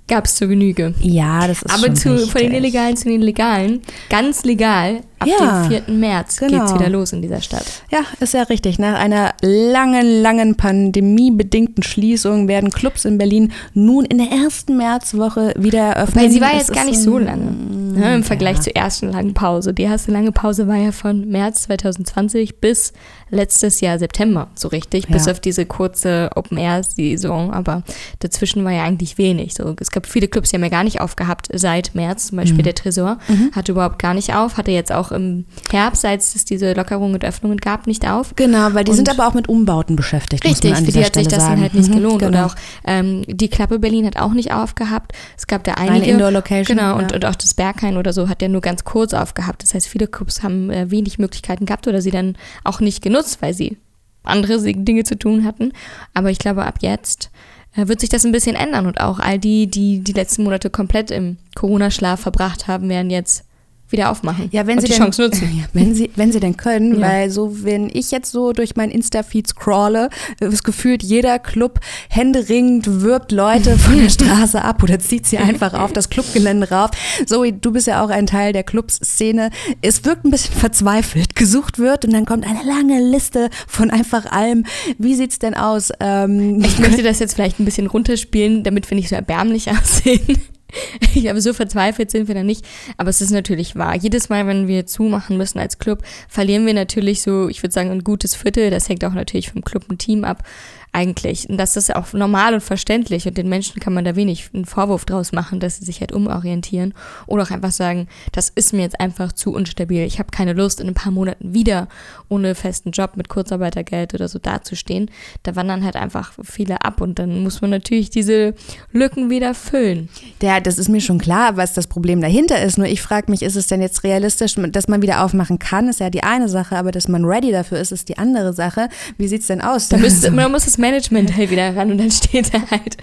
gab 0.07 0.25
es 0.25 0.37
zur 0.37 0.49
Genüge. 0.49 0.95
Ja, 1.01 1.47
das 1.47 1.63
ist 1.63 1.71
Aber 1.71 1.87
schon 1.87 1.97
zu, 1.97 2.19
von 2.29 2.41
den. 2.41 2.53
Illegalen 2.55 2.97
zu 2.97 3.09
den 3.11 3.21
Legalen, 3.21 3.83
ganz 4.09 4.43
legal, 4.45 5.01
ab 5.19 5.29
Ja, 5.29 5.63
dem 5.69 5.85
4. 5.87 5.95
März 5.95 6.39
genau. 6.39 6.59
geht's 6.61 6.75
wieder 6.75 6.89
los 6.89 7.13
in 7.13 7.23
dieser 7.23 7.41
Stadt. 7.41 7.65
Ja, 7.91 8.01
ist 8.21 8.35
ja 8.35 8.43
richtig. 8.45 8.79
Nach 8.79 8.95
einer 8.99 9.35
langen, 9.43 10.23
langen 10.23 10.55
pandemiebedingten 10.57 11.83
Schließung 11.83 12.49
werden 12.49 12.71
Clubs 12.71 13.05
in 13.05 13.19
Berlin 13.19 13.53
nun 13.75 14.05
in 14.05 14.19
der 14.19 14.31
ersten 14.31 14.77
Märzwoche 14.77 15.55
wieder 15.59 15.81
eröffnet. 15.81 16.25
Weil 16.25 16.31
sie 16.31 16.41
war 16.41 16.55
jetzt 16.55 16.73
gar 16.73 16.85
nicht 16.85 17.01
so 17.01 17.19
lange 17.19 17.51
ne, 17.53 18.15
im 18.17 18.23
Vergleich 18.25 18.57
ja. 18.59 18.63
zur 18.63 18.77
ersten 18.77 19.11
langen 19.13 19.35
Pause. 19.35 19.73
Die 19.75 19.83
erste 19.83 20.13
lange 20.13 20.33
Pause 20.33 20.69
war 20.69 20.77
ja 20.77 20.93
von 20.93 21.29
März 21.29 21.63
2020 21.65 22.61
bis 22.61 22.93
letztes 23.31 23.81
Jahr 23.81 23.99
September, 23.99 24.49
so 24.55 24.69
richtig, 24.69 25.07
bis 25.09 25.27
Ja. 25.27 25.33
auf 25.33 25.41
diese 25.41 25.67
kurze 25.67 26.31
Open-Air-Saison. 26.35 27.53
Aber 27.53 27.83
dazwischen 28.21 28.65
war 28.65 28.73
ja 28.73 28.85
eigentlich 28.85 29.19
wenig. 29.19 29.55
So, 29.55 29.75
es 29.81 29.91
gab 29.91 30.07
viele 30.07 30.29
Clubs, 30.29 30.51
die 30.51 30.57
haben 30.57 30.63
ja 30.65 30.71
gar 30.71 30.85
nicht 30.85 31.01
aufgehabt 31.01 31.49
seit 31.53 31.95
März. 31.95 32.29
Zum 32.29 32.37
Mhm. 32.37 32.41
Beispiel 32.43 32.63
der 32.65 32.75
Tresor 32.75 33.19
hatte 33.53 33.73
überhaupt 33.73 33.99
gar 33.99 34.15
nicht 34.15 34.35
auf, 34.35 34.57
hatte 34.57 34.71
jetzt 34.71 34.93
auch 34.93 35.08
im 35.13 35.45
Herbst, 35.71 36.05
als 36.05 36.35
es 36.35 36.45
diese 36.45 36.73
Lockerungen 36.73 37.15
und 37.15 37.25
Öffnungen 37.25 37.59
gab, 37.59 37.87
nicht 37.87 38.09
auf. 38.09 38.35
Genau, 38.37 38.75
weil 38.75 38.85
die 38.85 38.91
Und- 38.91 38.97
sind 38.97 39.09
aber 39.11 39.27
auch 39.29 39.35
mit 39.35 39.49
Umbauten 39.49 39.97
beschäftigt. 39.97 40.45
Richtig, 40.45 40.71
muss 40.71 40.71
man 40.71 40.79
an 40.79 40.85
für 40.87 40.93
die 40.99 41.05
hat 41.05 41.15
sich 41.15 41.29
das 41.29 41.41
sagen. 41.43 41.55
dann 41.55 41.63
halt 41.63 41.75
nicht 41.75 41.91
Mhm, 41.91 41.95
gelohnt. 41.95 42.19
genau. 42.21 42.29
Oder 42.31 42.47
auch 42.47 42.55
ähm, 42.85 43.23
die 43.27 43.49
Klappe 43.49 43.79
Berlin 43.79 44.07
hat 44.07 44.17
auch 44.19 44.33
nicht 44.33 44.53
aufgehabt. 44.53 45.13
Es 45.37 45.47
gab 45.47 45.65
da 45.65 45.75
Eine 45.75 45.93
einige. 45.93 46.13
Indoor-Location, 46.13 46.77
Genau, 46.77 46.97
und, 46.97 47.11
ja. 47.11 47.17
und 47.17 47.25
auch 47.25 47.35
das 47.35 47.55
Berghain 47.55 47.97
oder 47.97 48.13
so 48.13 48.29
hat 48.29 48.43
ja 48.43 48.49
nur 48.49 48.61
ganz 48.61 48.85
kurz 48.85 49.15
aufgehabt. 49.15 49.63
Das 49.63 49.75
heißt, 49.75 49.89
viele 49.89 50.07
Clubs 50.07 50.43
haben 50.43 50.71
äh, 50.71 50.91
wenig 50.91 51.19
Möglichkeiten 51.19 51.67
gehabt 51.67 51.87
oder 51.89 52.01
sie 52.03 52.11
dann 52.11 52.37
auch 52.65 52.81
nicht 52.81 53.03
genutzt, 53.03 53.39
weil 53.41 53.55
sie 53.55 53.77
andere 54.25 54.61
Dinge 54.61 55.05
zu 55.05 55.17
tun 55.19 55.45
hatten. 55.45 55.73
Aber 56.15 56.31
ich 56.31 56.39
glaube, 56.39 56.65
ab 56.67 56.77
jetzt 56.81 57.31
äh, 57.77 57.89
wird 57.89 58.01
sich 58.01 58.09
das 58.11 58.25
ein 58.27 58.33
bisschen 58.33 58.57
ändern 58.57 58.87
und 58.87 59.01
auch 59.01 59.19
all 59.21 59.39
die, 59.39 59.67
die 59.69 60.01
die 60.01 60.13
letzten 60.13 60.43
Monate 60.45 60.69
komplett 60.71 61.11
im 61.11 61.39
Corona-Schlaf 61.55 62.21
verbracht 62.21 62.67
haben, 62.69 62.89
werden 62.89 63.11
jetzt 63.11 63.45
wieder 63.91 64.11
aufmachen 64.11 64.49
Ja, 64.53 64.67
wenn 64.67 64.79
sie 64.81 64.87
die 64.87 64.93
denn, 64.93 65.01
Chance 65.03 65.23
nutzen. 65.23 65.49
Ja, 65.59 65.65
wenn 65.73 65.95
sie, 65.95 66.11
wenn 66.17 66.31
sie 66.33 66.41
denn 66.41 66.57
können, 66.57 67.01
Ja. 67.01 67.09
weil 67.09 67.31
so, 67.31 67.63
wenn 67.65 67.89
ich 67.93 68.11
jetzt 68.11 68.31
so 68.33 68.53
durch 68.53 68.77
mein 68.77 68.91
Insta-Feed 68.91 69.47
scrolle, 69.49 70.11
ist 70.41 70.65
gefühlt 70.65 71.03
jeder 71.03 71.39
Club 71.39 71.81
händeringend 72.11 73.03
wirbt 73.03 73.33
Leute 73.33 73.79
von 73.79 73.97
der 73.99 74.09
Straße 74.11 74.63
ab 74.63 74.83
oder 74.83 74.99
zieht 74.99 75.27
sie 75.27 75.39
einfach 75.39 75.75
auf 75.79 75.93
das 75.93 76.11
Clubgelände 76.11 76.71
rauf. 76.71 76.91
Zoe, 77.27 77.53
du 77.53 77.73
bist 77.73 77.87
ja 77.87 78.05
auch 78.05 78.11
ein 78.11 78.27
Teil 78.27 78.53
der 78.53 78.63
Clubszene. 78.65 79.51
Es 79.83 80.05
wirkt 80.05 80.25
ein 80.25 80.31
bisschen 80.31 80.55
verzweifelt. 80.55 81.35
Gesucht 81.37 81.79
wird 81.79 82.05
und 82.05 82.13
dann 82.13 82.27
kommt 82.27 82.47
eine 82.47 82.63
lange 82.65 83.01
Liste 83.01 83.49
von 83.67 83.91
einfach 83.91 84.27
allem. 84.31 84.65
Wie 84.99 85.15
sieht's 85.15 85.39
denn 85.39 85.55
aus? 85.55 85.91
Ähm, 86.01 86.61
Ich 86.63 86.79
möchte 86.79 87.03
das 87.03 87.19
jetzt 87.19 87.35
vielleicht 87.35 87.59
ein 87.61 87.65
bisschen 87.65 87.87
runterspielen, 87.87 88.65
damit 88.65 88.91
wir 88.91 88.97
nicht 88.97 89.09
so 89.09 89.15
erbärmlich 89.15 89.71
aussehen. 89.71 90.39
Ich 91.15 91.23
glaube, 91.23 91.41
so 91.41 91.53
verzweifelt 91.53 92.11
sind 92.11 92.29
wir 92.29 92.35
da 92.35 92.43
nicht. 92.43 92.65
Aber 92.97 93.11
es 93.11 93.21
ist 93.21 93.31
natürlich 93.31 93.77
wahr. 93.77 93.97
Jedes 93.97 94.29
Mal, 94.29 94.47
wenn 94.47 94.69
wir 94.69 94.87
zumachen 94.87 95.37
müssen 95.37 95.59
als 95.59 95.79
Club, 95.79 96.03
verlieren 96.29 96.67
wir 96.67 96.75
natürlich 96.75 97.23
so, 97.23 97.49
ich 97.49 97.63
würde 97.63 97.73
sagen, 97.73 97.91
ein 97.91 98.05
gutes 98.05 98.35
Viertel. 98.35 98.71
Das 98.71 98.89
hängt 98.89 99.05
auch 99.05 99.15
natürlich 99.15 99.51
vom 99.51 99.63
Club 99.63 99.85
und 99.89 99.99
Team 99.99 100.25
ab. 100.25 100.45
Eigentlich. 100.93 101.49
Und 101.49 101.59
das 101.59 101.77
ist 101.77 101.95
auch 101.95 102.13
normal 102.13 102.55
und 102.55 102.63
verständlich. 102.63 103.27
Und 103.27 103.37
den 103.37 103.49
Menschen 103.49 103.81
kann 103.81 103.93
man 103.93 104.05
da 104.05 104.17
wenig 104.17 104.51
einen 104.55 104.65
Vorwurf 104.65 105.05
draus 105.05 105.33
machen, 105.33 105.61
dass 105.61 105.77
sie 105.77 105.85
sich 105.85 106.01
halt 106.01 106.13
umorientieren. 106.13 106.95
Oder 107.27 107.43
auch 107.43 107.51
einfach 107.51 107.73
sagen, 107.73 108.09
das 108.33 108.49
ist 108.49 108.73
mir 108.73 108.83
jetzt 108.83 108.99
einfach 108.99 109.33
zu 109.33 109.53
unstabil. 109.53 110.05
Ich 110.05 110.19
habe 110.19 110.31
keine 110.31 110.55
Lust, 110.55 110.81
in 110.81 110.89
ein 110.89 110.95
paar 110.95 111.13
Monaten 111.13 111.53
wieder 111.55 111.89
ohne 112.29 112.55
festen 112.55 112.91
Job 112.91 113.17
mit 113.17 113.29
Kurzarbeitergeld 113.29 114.15
oder 114.15 114.29
so 114.29 114.39
dazustehen. 114.39 115.11
Da 115.43 115.57
wandern 115.57 115.85
halt 115.85 115.97
einfach 115.97 116.33
viele 116.43 116.83
ab. 116.83 117.01
Und 117.01 117.19
dann 117.19 117.43
muss 117.43 117.61
man 117.61 117.71
natürlich 117.71 118.11
diese 118.11 118.55
Lücken 118.91 119.31
wieder 119.31 119.55
füllen. 119.55 120.09
Ja, 120.43 120.61
das 120.61 120.79
ist 120.79 120.89
mir 120.89 121.01
schon 121.01 121.19
klar, 121.19 121.57
was 121.57 121.75
das 121.75 121.87
Problem 121.87 122.21
dahinter 122.21 122.63
ist. 122.63 122.79
Nur 122.79 122.87
ich 122.87 123.03
frage 123.03 123.31
mich, 123.31 123.43
ist 123.43 123.57
es 123.57 123.67
denn 123.67 123.83
jetzt 123.83 124.05
realistisch, 124.05 124.55
dass 124.55 124.89
man 124.89 125.03
wieder 125.03 125.23
aufmachen 125.23 125.59
kann, 125.59 125.89
ist 125.89 126.01
ja 126.01 126.11
die 126.11 126.23
eine 126.23 126.49
Sache, 126.49 126.77
aber 126.77 126.93
dass 126.93 127.09
man 127.09 127.25
ready 127.25 127.53
dafür 127.53 127.79
ist, 127.79 127.93
ist 127.93 128.09
die 128.09 128.19
andere 128.19 128.53
Sache. 128.53 128.89
Wie 129.19 129.29
sieht's 129.29 129.49
denn 129.49 129.61
aus? 129.61 129.89
Da, 129.89 129.99
müsste, 129.99 130.33
da 130.33 130.49
muss 130.49 130.67
das 130.79 130.83
Management 130.83 131.37
halt 131.37 131.51
wieder 131.51 131.75
ran 131.77 131.91
und 131.91 131.99
dann 131.99 132.11
steht 132.11 132.55
da 132.55 132.61
halt 132.71 132.97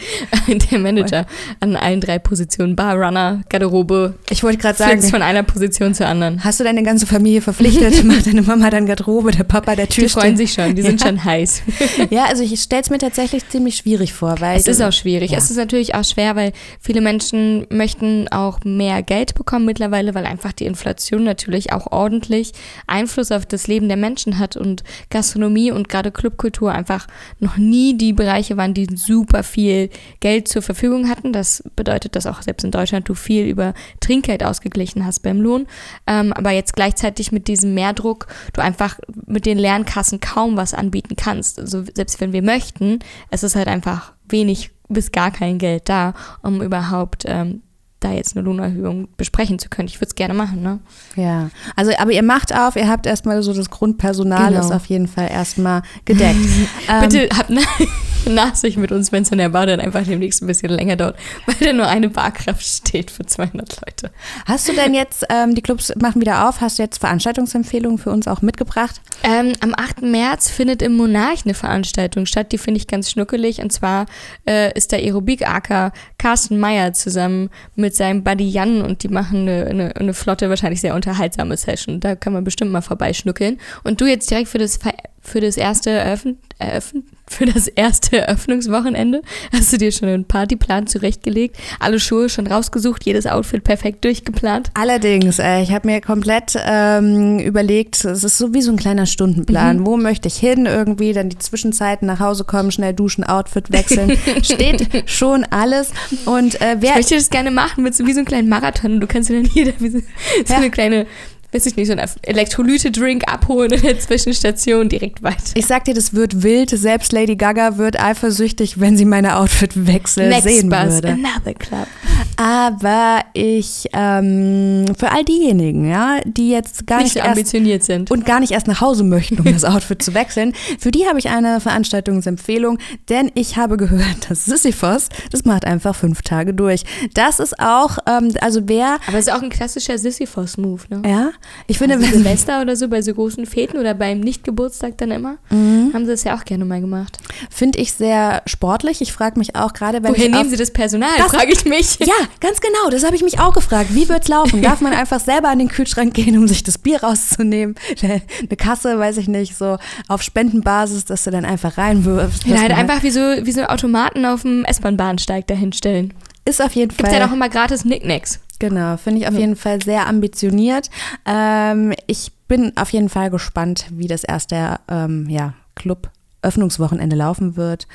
der 0.71 0.79
Manager 0.79 1.25
an 1.59 1.75
allen 1.75 2.01
drei 2.01 2.19
Positionen. 2.19 2.75
Barrunner, 2.75 3.41
Garderobe, 3.49 4.15
ich 4.29 4.43
wollte 4.43 4.57
gerade 4.57 4.77
sagen, 4.77 5.01
von 5.01 5.21
einer 5.21 5.43
Position 5.43 5.93
zur 5.93 6.07
anderen. 6.07 6.43
hast 6.43 6.59
du 6.59 6.63
deine 6.63 6.83
ganze 6.83 7.05
Familie 7.05 7.41
verpflichtet? 7.41 8.03
Macht 8.03 8.27
deine 8.27 8.41
Mama 8.41 8.69
dann 8.69 8.85
Garderobe, 8.85 9.31
der 9.31 9.43
Papa 9.43 9.75
der 9.75 9.87
Die 9.87 9.93
Tür 10.01 10.09
freuen 10.09 10.37
sich 10.37 10.53
schon, 10.53 10.75
die 10.75 10.81
sind 10.81 11.01
Ja. 11.01 11.07
schon 11.07 11.23
heiß. 11.23 11.61
Ja, 12.09 12.25
also 12.25 12.43
ich 12.43 12.59
stelle 12.61 12.81
es 12.81 12.89
mir 12.89 12.97
tatsächlich 12.97 13.47
ziemlich 13.49 13.75
schwierig 13.77 14.13
vor, 14.13 14.39
weil 14.39 14.57
Es 14.57 14.67
ist 14.67 14.81
auch 14.81 14.91
schwierig. 14.91 15.31
Ja. 15.31 15.37
Es 15.37 15.49
ist 15.49 15.57
natürlich 15.57 15.95
auch 15.95 16.03
schwer, 16.03 16.35
weil 16.35 16.51
viele 16.79 17.01
Menschen 17.01 17.65
möchten 17.69 18.27
auch 18.29 18.59
mehr 18.63 19.01
Geld 19.03 19.33
bekommen 19.35 19.65
mittlerweile, 19.65 20.13
weil 20.15 20.25
einfach 20.25 20.51
die 20.53 20.65
Inflation 20.65 21.23
natürlich 21.23 21.73
auch 21.73 21.91
ordentlich 21.91 22.51
Einfluss 22.87 23.31
auf 23.31 23.45
das 23.45 23.67
Leben 23.67 23.87
der 23.87 23.97
Menschen 23.97 24.37
hat 24.39 24.55
und 24.55 24.83
Gastronomie 25.09 25.71
und 25.71 25.89
gerade 25.89 26.11
Clubkultur 26.11 26.71
einfach 26.71 27.07
noch 27.39 27.57
nie 27.69 27.97
die 27.97 28.13
Bereiche 28.13 28.57
waren, 28.57 28.73
die 28.73 28.87
super 28.95 29.43
viel 29.43 29.89
Geld 30.19 30.47
zur 30.47 30.61
Verfügung 30.61 31.09
hatten. 31.09 31.33
Das 31.33 31.63
bedeutet, 31.75 32.15
dass 32.15 32.27
auch 32.27 32.41
selbst 32.41 32.63
in 32.63 32.71
Deutschland 32.71 33.09
du 33.09 33.13
viel 33.13 33.45
über 33.45 33.73
Trinkgeld 33.99 34.43
ausgeglichen 34.43 35.05
hast 35.05 35.19
beim 35.19 35.41
Lohn. 35.41 35.67
Ähm, 36.07 36.33
aber 36.33 36.51
jetzt 36.51 36.75
gleichzeitig 36.75 37.31
mit 37.31 37.47
diesem 37.47 37.73
Mehrdruck 37.73 38.27
du 38.53 38.61
einfach 38.61 38.99
mit 39.25 39.45
den 39.45 39.57
Lernkassen 39.57 40.19
kaum 40.19 40.57
was 40.57 40.73
anbieten 40.73 41.15
kannst. 41.15 41.59
Also 41.59 41.83
selbst 41.93 42.21
wenn 42.21 42.33
wir 42.33 42.41
möchten, 42.41 42.99
es 43.31 43.43
ist 43.43 43.55
halt 43.55 43.67
einfach 43.67 44.13
wenig 44.29 44.71
bis 44.87 45.11
gar 45.11 45.31
kein 45.31 45.57
Geld 45.57 45.89
da, 45.89 46.13
um 46.41 46.61
überhaupt 46.61 47.23
ähm, 47.25 47.61
da 48.05 48.13
jetzt 48.13 48.35
eine 48.35 48.45
Lohnerhöhung 48.45 49.07
besprechen 49.17 49.57
zu 49.59 49.69
können. 49.69 49.87
Ich 49.87 49.95
würde 49.97 50.07
es 50.09 50.15
gerne 50.15 50.33
machen, 50.33 50.61
ne? 50.61 50.79
Ja, 51.15 51.49
also 51.75 51.91
aber 51.97 52.11
ihr 52.11 52.23
macht 52.23 52.53
auf, 52.55 52.75
ihr 52.75 52.87
habt 52.87 53.05
erstmal 53.05 53.41
so 53.43 53.53
das 53.53 53.69
Grundpersonal 53.69 54.49
Genau. 54.49 54.59
ist 54.59 54.71
auf 54.71 54.85
jeden 54.85 55.07
Fall 55.07 55.29
erstmal 55.31 55.81
gedeckt. 56.05 56.35
Ähm, 56.87 57.01
Bitte 57.01 57.29
habt 57.35 57.49
Na 57.49 57.61
Nachsicht 58.33 58.77
mit 58.77 58.91
uns, 58.91 59.11
wenn 59.11 59.23
es 59.23 59.31
in 59.31 59.37
der 59.37 59.49
Bar 59.49 59.65
dann 59.65 59.79
einfach 59.79 60.03
demnächst 60.03 60.41
ein 60.41 60.47
bisschen 60.47 60.69
länger 60.69 60.95
dauert, 60.95 61.17
weil 61.45 61.55
da 61.59 61.73
nur 61.73 61.87
eine 61.87 62.09
Barkraft 62.09 62.63
steht 62.63 63.11
für 63.11 63.25
200 63.25 63.81
Leute. 63.85 64.11
Hast 64.45 64.67
du 64.67 64.73
denn 64.73 64.93
jetzt, 64.93 65.25
ähm, 65.29 65.55
die 65.55 65.61
Clubs 65.61 65.93
machen 65.99 66.21
wieder 66.21 66.47
auf, 66.47 66.61
hast 66.61 66.79
du 66.79 66.83
jetzt 66.83 66.99
Veranstaltungsempfehlungen 66.99 67.97
für 67.97 68.11
uns 68.11 68.27
auch 68.27 68.41
mitgebracht? 68.41 69.01
Ähm, 69.23 69.53
am 69.61 69.73
8. 69.75 70.01
März 70.03 70.49
findet 70.49 70.81
im 70.81 70.95
Monarch 70.95 71.45
eine 71.45 71.53
Veranstaltung 71.53 72.25
statt, 72.25 72.51
die 72.51 72.57
finde 72.57 72.79
ich 72.79 72.87
ganz 72.87 73.09
schnuckelig. 73.11 73.61
Und 73.61 73.71
zwar 73.71 74.05
äh, 74.47 74.75
ist 74.77 74.91
der 74.91 74.99
Aerobik-Aker 74.99 75.91
Carsten 76.17 76.59
Meyer 76.59 76.93
zusammen 76.93 77.49
mit 77.75 77.95
seinem 77.95 78.23
Buddy 78.23 78.49
Jan 78.49 78.81
und 78.81 79.03
die 79.03 79.09
machen 79.09 79.47
eine, 79.47 79.65
eine, 79.67 79.95
eine 79.95 80.13
flotte, 80.13 80.49
wahrscheinlich 80.49 80.81
sehr 80.81 80.95
unterhaltsame 80.95 81.57
Session. 81.57 81.99
Da 81.99 82.15
kann 82.15 82.33
man 82.33 82.43
bestimmt 82.43 82.71
mal 82.71 82.81
vorbeischnuckeln. 82.81 83.59
Und 83.83 84.01
du 84.01 84.05
jetzt 84.05 84.29
direkt 84.29 84.49
für 84.49 84.57
das, 84.57 84.79
für 85.21 85.41
das 85.41 85.57
erste 85.57 85.91
Eröffn 85.91 86.37
Eröffn 86.57 87.03
für 87.27 87.45
das 87.45 87.67
erste 87.67 88.17
Eröffnungswochenende? 88.19 89.21
Hast 89.51 89.73
du 89.73 89.77
dir 89.77 89.91
schon 89.91 90.09
einen 90.09 90.25
Partyplan 90.25 90.87
zurechtgelegt? 90.87 91.57
Alle 91.79 91.99
Schuhe 91.99 92.29
schon 92.29 92.47
rausgesucht, 92.47 93.05
jedes 93.05 93.25
Outfit 93.25 93.63
perfekt 93.63 94.03
durchgeplant? 94.03 94.71
Allerdings, 94.73 95.39
äh, 95.39 95.61
ich 95.61 95.71
habe 95.71 95.87
mir 95.87 96.01
komplett 96.01 96.57
ähm, 96.65 97.39
überlegt, 97.39 98.03
es 98.05 98.23
ist 98.23 98.37
so 98.37 98.53
wie 98.53 98.61
so 98.61 98.71
ein 98.71 98.77
kleiner 98.77 99.05
Stundenplan. 99.05 99.79
Mhm. 99.79 99.85
Wo 99.85 99.97
möchte 99.97 100.27
ich 100.27 100.35
hin 100.35 100.65
irgendwie? 100.65 101.13
Dann 101.13 101.29
die 101.29 101.39
Zwischenzeiten 101.39 102.07
nach 102.07 102.19
Hause 102.19 102.43
kommen, 102.43 102.71
schnell 102.71 102.93
duschen, 102.93 103.23
Outfit 103.23 103.71
wechseln. 103.71 104.17
Steht 104.43 105.09
schon 105.09 105.45
alles. 105.45 105.91
Und 106.25 106.61
äh, 106.61 106.77
wer. 106.79 106.91
Ich 106.91 106.95
möchte 106.95 107.15
das 107.15 107.29
gerne 107.29 107.51
machen 107.51 107.83
mit 107.83 107.95
so 107.95 108.05
wie 108.05 108.13
so 108.13 108.19
einem 108.19 108.27
kleinen 108.27 108.49
Marathon. 108.49 108.99
Du 108.99 109.07
kannst 109.07 109.29
dir 109.29 109.41
dann 109.41 109.45
hier 109.51 109.73
wie 109.79 109.89
so, 109.89 109.99
so 109.99 110.53
ja. 110.53 110.57
eine 110.57 110.69
kleine 110.69 111.07
weiß 111.55 111.65
ich 111.67 111.75
nicht, 111.77 111.87
so 111.87 111.93
einen 111.93 112.09
Elektrolyte-Drink 112.21 113.31
abholen 113.31 113.71
in 113.71 113.81
der 113.81 113.97
Zwischenstation 113.97 114.89
direkt 114.89 115.23
weiter. 115.23 115.53
Ich 115.53 115.65
sag 115.65 115.85
dir, 115.85 115.93
das 115.93 116.13
wird 116.13 116.43
wild. 116.43 116.69
Selbst 116.69 117.13
Lady 117.13 117.37
Gaga 117.37 117.77
wird 117.77 117.99
eifersüchtig, 117.99 118.79
wenn 118.79 118.97
sie 118.97 119.05
meine 119.05 119.37
Outfitwechsel 119.37 120.27
Next 120.27 120.43
sehen 120.43 120.69
bus, 120.69 120.85
würde. 120.89 121.09
Another 121.09 121.53
club. 121.53 121.87
Aber 122.35 123.21
ich, 123.33 123.85
ähm, 123.93 124.93
für 124.97 125.11
all 125.11 125.23
diejenigen, 125.23 125.89
ja, 125.89 126.19
die 126.25 126.49
jetzt 126.49 126.85
gar 126.87 127.01
nicht, 127.01 127.15
nicht 127.15 127.23
ambitioniert 127.23 127.83
sind 127.83 128.11
und 128.11 128.25
gar 128.25 128.41
nicht 128.41 128.51
erst 128.51 128.67
nach 128.67 128.81
Hause 128.81 129.05
möchten, 129.05 129.39
um 129.39 129.45
das 129.45 129.63
Outfit 129.63 130.03
zu 130.03 130.13
wechseln, 130.13 130.53
für 130.77 130.91
die 130.91 131.07
habe 131.07 131.19
ich 131.19 131.29
eine 131.29 131.61
Veranstaltungsempfehlung, 131.61 132.79
denn 133.07 133.31
ich 133.35 133.55
habe 133.55 133.77
gehört, 133.77 134.29
dass 134.29 134.43
Sisyphos, 134.43 135.07
das 135.31 135.45
macht 135.45 135.63
einfach 135.63 135.95
fünf 135.95 136.21
Tage 136.21 136.53
durch. 136.53 136.83
Das 137.13 137.39
ist 137.39 137.57
auch, 137.59 137.97
ähm, 138.07 138.33
also 138.41 138.61
wer. 138.65 138.97
Aber 139.07 139.17
es 139.17 139.27
ist 139.27 139.33
auch 139.33 139.41
ein 139.41 139.49
klassischer 139.49 139.97
Sisyphos-Move, 139.97 140.81
ne? 140.89 141.01
Ja, 141.09 141.31
ich 141.67 141.77
finde, 141.77 141.95
also 141.95 142.07
Silvester 142.07 142.61
oder 142.61 142.75
so 142.75 142.87
bei 142.87 143.01
so 143.01 143.13
großen 143.13 143.45
Feten 143.45 143.77
oder 143.77 143.93
beim 143.93 144.19
Nicht-Geburtstag 144.19 144.97
dann 144.97 145.11
immer, 145.11 145.37
mhm. 145.49 145.91
haben 145.93 146.05
sie 146.05 146.11
das 146.11 146.23
ja 146.23 146.35
auch 146.37 146.45
gerne 146.45 146.65
mal 146.65 146.81
gemacht. 146.81 147.17
Finde 147.49 147.79
ich 147.79 147.93
sehr 147.93 148.41
sportlich. 148.45 149.01
Ich 149.01 149.11
frage 149.11 149.39
mich 149.39 149.55
auch 149.55 149.73
gerade, 149.73 150.03
wenn 150.03 150.11
Woher 150.11 150.29
nehmen 150.29 150.49
sie 150.49 150.57
das 150.57 150.71
Personal? 150.71 151.17
Frage 151.29 151.51
ich 151.51 151.65
mich. 151.65 151.97
Ja, 152.05 152.13
ganz 152.39 152.61
genau. 152.61 152.89
Das 152.91 153.03
habe 153.03 153.15
ich 153.15 153.23
mich 153.23 153.39
auch 153.39 153.53
gefragt. 153.53 153.95
Wie 153.95 154.07
wird 154.07 154.23
es 154.23 154.27
laufen? 154.27 154.61
Darf 154.61 154.79
man 154.81 154.93
einfach 154.93 155.19
selber 155.19 155.49
an 155.49 155.57
den 155.57 155.69
Kühlschrank 155.69 156.13
gehen, 156.13 156.37
um 156.37 156.47
sich 156.47 156.61
das 156.61 156.77
Bier 156.77 157.01
rauszunehmen? 157.01 157.75
Eine 158.01 158.21
Kasse, 158.57 158.99
weiß 158.99 159.17
ich 159.17 159.27
nicht, 159.27 159.57
so 159.57 159.77
auf 160.07 160.21
Spendenbasis, 160.21 161.05
dass 161.05 161.23
du 161.23 161.31
dann 161.31 161.45
einfach 161.45 161.79
reinwirfst. 161.79 162.45
Ja, 162.45 162.61
halt 162.61 162.71
einfach 162.71 163.01
wie 163.01 163.09
so, 163.09 163.19
wie 163.19 163.51
so 163.51 163.63
Automaten 163.63 164.25
auf 164.25 164.43
dem 164.43 164.65
S-Bahn-Bahnsteig 164.65 165.47
dahinstellen. 165.47 166.13
Ist 166.45 166.61
auf 166.61 166.73
jeden 166.73 166.91
Fall. 166.91 167.09
Gibt 167.09 167.19
ja 167.19 167.27
auch 167.27 167.33
immer 167.33 167.49
gratis 167.49 167.85
Nicknacks. 167.85 168.39
Genau, 168.59 168.97
finde 168.97 169.21
ich 169.21 169.27
auf 169.27 169.37
jeden 169.37 169.55
Fall 169.55 169.81
sehr 169.81 170.07
ambitioniert. 170.07 170.89
Ähm, 171.25 171.93
ich 172.07 172.31
bin 172.47 172.75
auf 172.77 172.91
jeden 172.91 173.09
Fall 173.09 173.29
gespannt, 173.29 173.87
wie 173.91 174.07
das 174.07 174.23
erste 174.23 174.79
ähm, 174.87 175.29
ja, 175.29 175.53
Club-Öffnungswochenende 175.75 177.15
laufen 177.15 177.57
wird. 177.57 177.87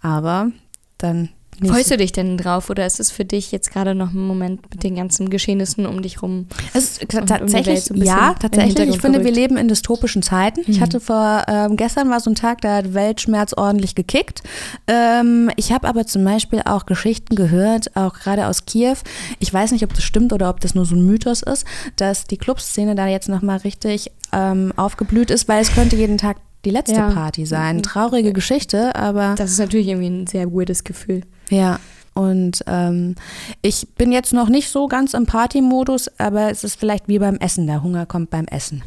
Aber 0.00 0.50
dann 0.98 1.30
nicht. 1.60 1.72
Freust 1.72 1.90
du 1.90 1.96
dich 1.96 2.12
denn 2.12 2.36
drauf 2.36 2.70
oder 2.70 2.86
ist 2.86 3.00
es 3.00 3.10
für 3.10 3.24
dich 3.24 3.52
jetzt 3.52 3.72
gerade 3.72 3.94
noch 3.94 4.12
ein 4.12 4.26
Moment 4.26 4.60
mit 4.70 4.82
den 4.82 4.96
ganzen 4.96 5.30
Geschehnissen 5.30 5.86
um 5.86 6.02
dich 6.02 6.22
rum? 6.22 6.46
Es 6.74 6.98
tatsächlich, 6.98 7.84
so 7.84 7.94
ja, 7.94 8.34
tatsächlich. 8.34 8.88
Ich 8.88 9.00
finde, 9.00 9.18
gerückt. 9.18 9.24
wir 9.24 9.42
leben 9.42 9.56
in 9.56 9.68
dystopischen 9.68 10.22
Zeiten. 10.22 10.60
Mhm. 10.60 10.66
Ich 10.68 10.80
hatte 10.80 11.00
vor, 11.00 11.44
ähm, 11.48 11.76
gestern 11.76 12.10
war 12.10 12.20
so 12.20 12.30
ein 12.30 12.34
Tag, 12.34 12.60
da 12.60 12.76
hat 12.76 12.94
Weltschmerz 12.94 13.52
ordentlich 13.52 13.94
gekickt. 13.94 14.42
Ähm, 14.86 15.50
ich 15.56 15.72
habe 15.72 15.88
aber 15.88 16.06
zum 16.06 16.24
Beispiel 16.24 16.62
auch 16.64 16.86
Geschichten 16.86 17.34
gehört, 17.36 17.96
auch 17.96 18.14
gerade 18.14 18.46
aus 18.46 18.66
Kiew. 18.66 18.96
Ich 19.38 19.52
weiß 19.52 19.72
nicht, 19.72 19.84
ob 19.84 19.94
das 19.94 20.04
stimmt 20.04 20.32
oder 20.32 20.50
ob 20.50 20.60
das 20.60 20.74
nur 20.74 20.84
so 20.84 20.94
ein 20.94 21.04
Mythos 21.06 21.42
ist, 21.42 21.64
dass 21.96 22.24
die 22.24 22.36
Clubszene 22.36 22.94
da 22.94 23.06
jetzt 23.06 23.28
nochmal 23.28 23.58
richtig 23.58 24.10
ähm, 24.32 24.72
aufgeblüht 24.76 25.30
ist, 25.30 25.48
weil 25.48 25.62
es 25.62 25.72
könnte 25.72 25.96
jeden 25.96 26.18
Tag 26.18 26.36
die 26.64 26.70
letzte 26.70 26.96
ja. 26.96 27.10
Party 27.10 27.46
sein. 27.46 27.82
Traurige 27.82 28.32
Geschichte, 28.32 28.94
aber. 28.96 29.34
Das 29.38 29.50
ist 29.50 29.58
natürlich 29.58 29.88
irgendwie 29.88 30.08
ein 30.08 30.26
sehr 30.26 30.52
weirdes 30.52 30.84
Gefühl. 30.84 31.22
Ja. 31.50 31.80
Und 32.14 32.64
ähm, 32.66 33.14
ich 33.60 33.88
bin 33.96 34.10
jetzt 34.10 34.32
noch 34.32 34.48
nicht 34.48 34.70
so 34.70 34.88
ganz 34.88 35.12
im 35.12 35.26
Party-Modus, 35.26 36.08
aber 36.18 36.50
es 36.50 36.64
ist 36.64 36.80
vielleicht 36.80 37.08
wie 37.08 37.18
beim 37.18 37.36
Essen. 37.36 37.66
Der 37.66 37.82
Hunger 37.82 38.06
kommt 38.06 38.30
beim 38.30 38.46
Essen. 38.46 38.82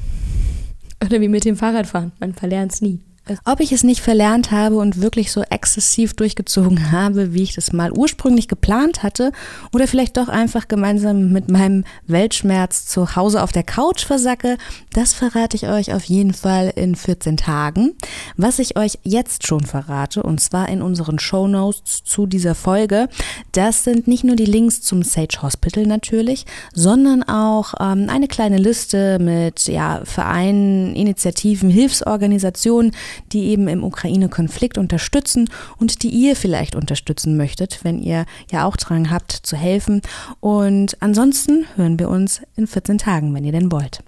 Oder 1.04 1.22
wie 1.22 1.28
mit 1.28 1.46
dem 1.46 1.56
Fahrradfahren. 1.56 2.12
Man 2.20 2.34
verlernt 2.34 2.74
es 2.74 2.82
nie. 2.82 3.00
Ob 3.46 3.60
ich 3.60 3.72
es 3.72 3.84
nicht 3.84 4.02
verlernt 4.02 4.52
habe 4.52 4.78
und 4.78 5.02
wirklich 5.02 5.32
so 5.32 5.42
exzessiv 5.50 6.14
durchgezogen 6.14 6.92
habe, 6.92 7.34
wie 7.34 7.44
ich 7.44 7.56
das 7.56 7.74
mal 7.74 7.92
ursprünglich 7.92 8.48
geplant 8.48 9.04
hatte, 9.04 9.32
oder 9.74 9.88
vielleicht 9.88 10.18
doch 10.18 10.28
einfach 10.28 10.68
gemeinsam 10.68 11.32
mit 11.32 11.50
meinem 11.50 11.84
Weltschmerz 12.08 12.86
zu 12.86 13.16
Hause 13.16 13.44
auf 13.44 13.52
der 13.52 13.64
Couch 13.64 14.06
versacke, 14.06 14.58
das 14.94 15.14
verrate 15.14 15.56
ich 15.56 15.68
euch 15.68 15.94
auf 15.94 16.04
jeden 16.06 16.34
Fall 16.34 16.72
in 16.76 16.96
14 16.96 17.38
Tagen. 17.38 17.94
Was 18.38 18.60
ich 18.60 18.78
euch 18.78 19.00
jetzt 19.04 19.46
schon 19.46 19.66
verrate, 19.66 20.24
und 20.24 20.40
zwar 20.40 20.70
in 20.70 20.82
unseren 20.82 21.20
Show 21.20 21.48
Notes 21.48 22.04
zu 22.04 22.26
dieser 22.26 22.56
Folge, 22.56 23.10
das 23.52 23.84
sind 23.84 24.08
nicht 24.08 24.24
nur 24.24 24.36
die 24.36 24.46
Links 24.46 24.82
zum 24.82 25.04
Sage 25.04 25.42
Hospital 25.42 25.86
natürlich, 25.86 26.46
sondern 26.74 27.24
auch 27.24 27.74
ähm, 27.80 28.08
eine 28.10 28.28
kleine 28.28 28.58
Liste 28.58 29.20
mit 29.20 29.68
ja, 29.68 30.02
Vereinen, 30.04 30.96
Initiativen, 30.96 31.70
Hilfsorganisationen, 31.70 32.92
die 33.32 33.46
eben 33.50 33.68
im 33.68 33.84
Ukraine-Konflikt 33.84 34.78
unterstützen 34.78 35.50
und 35.78 36.04
die 36.04 36.10
ihr 36.10 36.36
vielleicht 36.36 36.76
unterstützen 36.76 37.38
möchtet, 37.38 37.80
wenn 37.84 38.00
ihr 38.00 38.26
ja 38.52 38.66
auch 38.66 38.78
Drang 38.78 39.10
habt, 39.12 39.32
zu 39.32 39.56
helfen. 39.56 40.02
Und 40.40 40.98
ansonsten 41.02 41.66
hören 41.76 42.00
wir 42.00 42.10
uns 42.10 42.42
in 42.56 42.68
14 42.68 42.98
Tagen, 42.98 43.34
wenn 43.34 43.44
ihr 43.44 43.52
denn 43.52 43.72
wollt. 43.72 44.04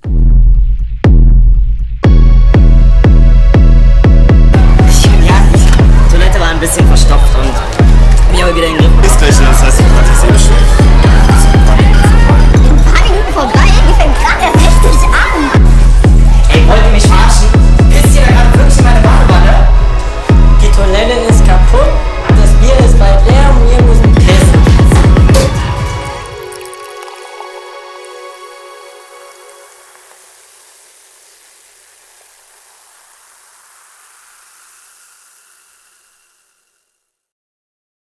Ja, 5.26 5.38
die 5.54 6.12
Toilette 6.12 6.40
war 6.40 6.50
ein 6.50 6.60
bisschen 6.60 6.86
verstopft 6.88 7.36
und 7.38 7.52
mir 8.32 8.44
habe 8.46 8.56
wieder 8.56 8.68
in 8.68 8.74
den 8.74 8.82
Griff. 8.82 9.06
Ist 9.06 9.18
gleich 9.20 9.36
schon, 9.36 9.46
das 9.46 9.62
heißt, 9.64 9.80
ich 9.80 9.86
hatte 9.86 10.12
es 10.12 10.24
eh. 10.24 10.54
Ein 11.54 12.84
paar 12.84 13.04
Minuten 13.04 13.34
vorbei, 13.34 13.68
die 13.88 13.94
fängt 13.94 14.16
gerade 14.16 14.44
erst 14.46 14.84
richtig 14.84 15.10
an. 15.10 15.62
Ey, 16.50 16.68
wollt 16.68 16.86
ihr 16.86 16.92
mich 16.92 17.08
mal. 17.10 17.21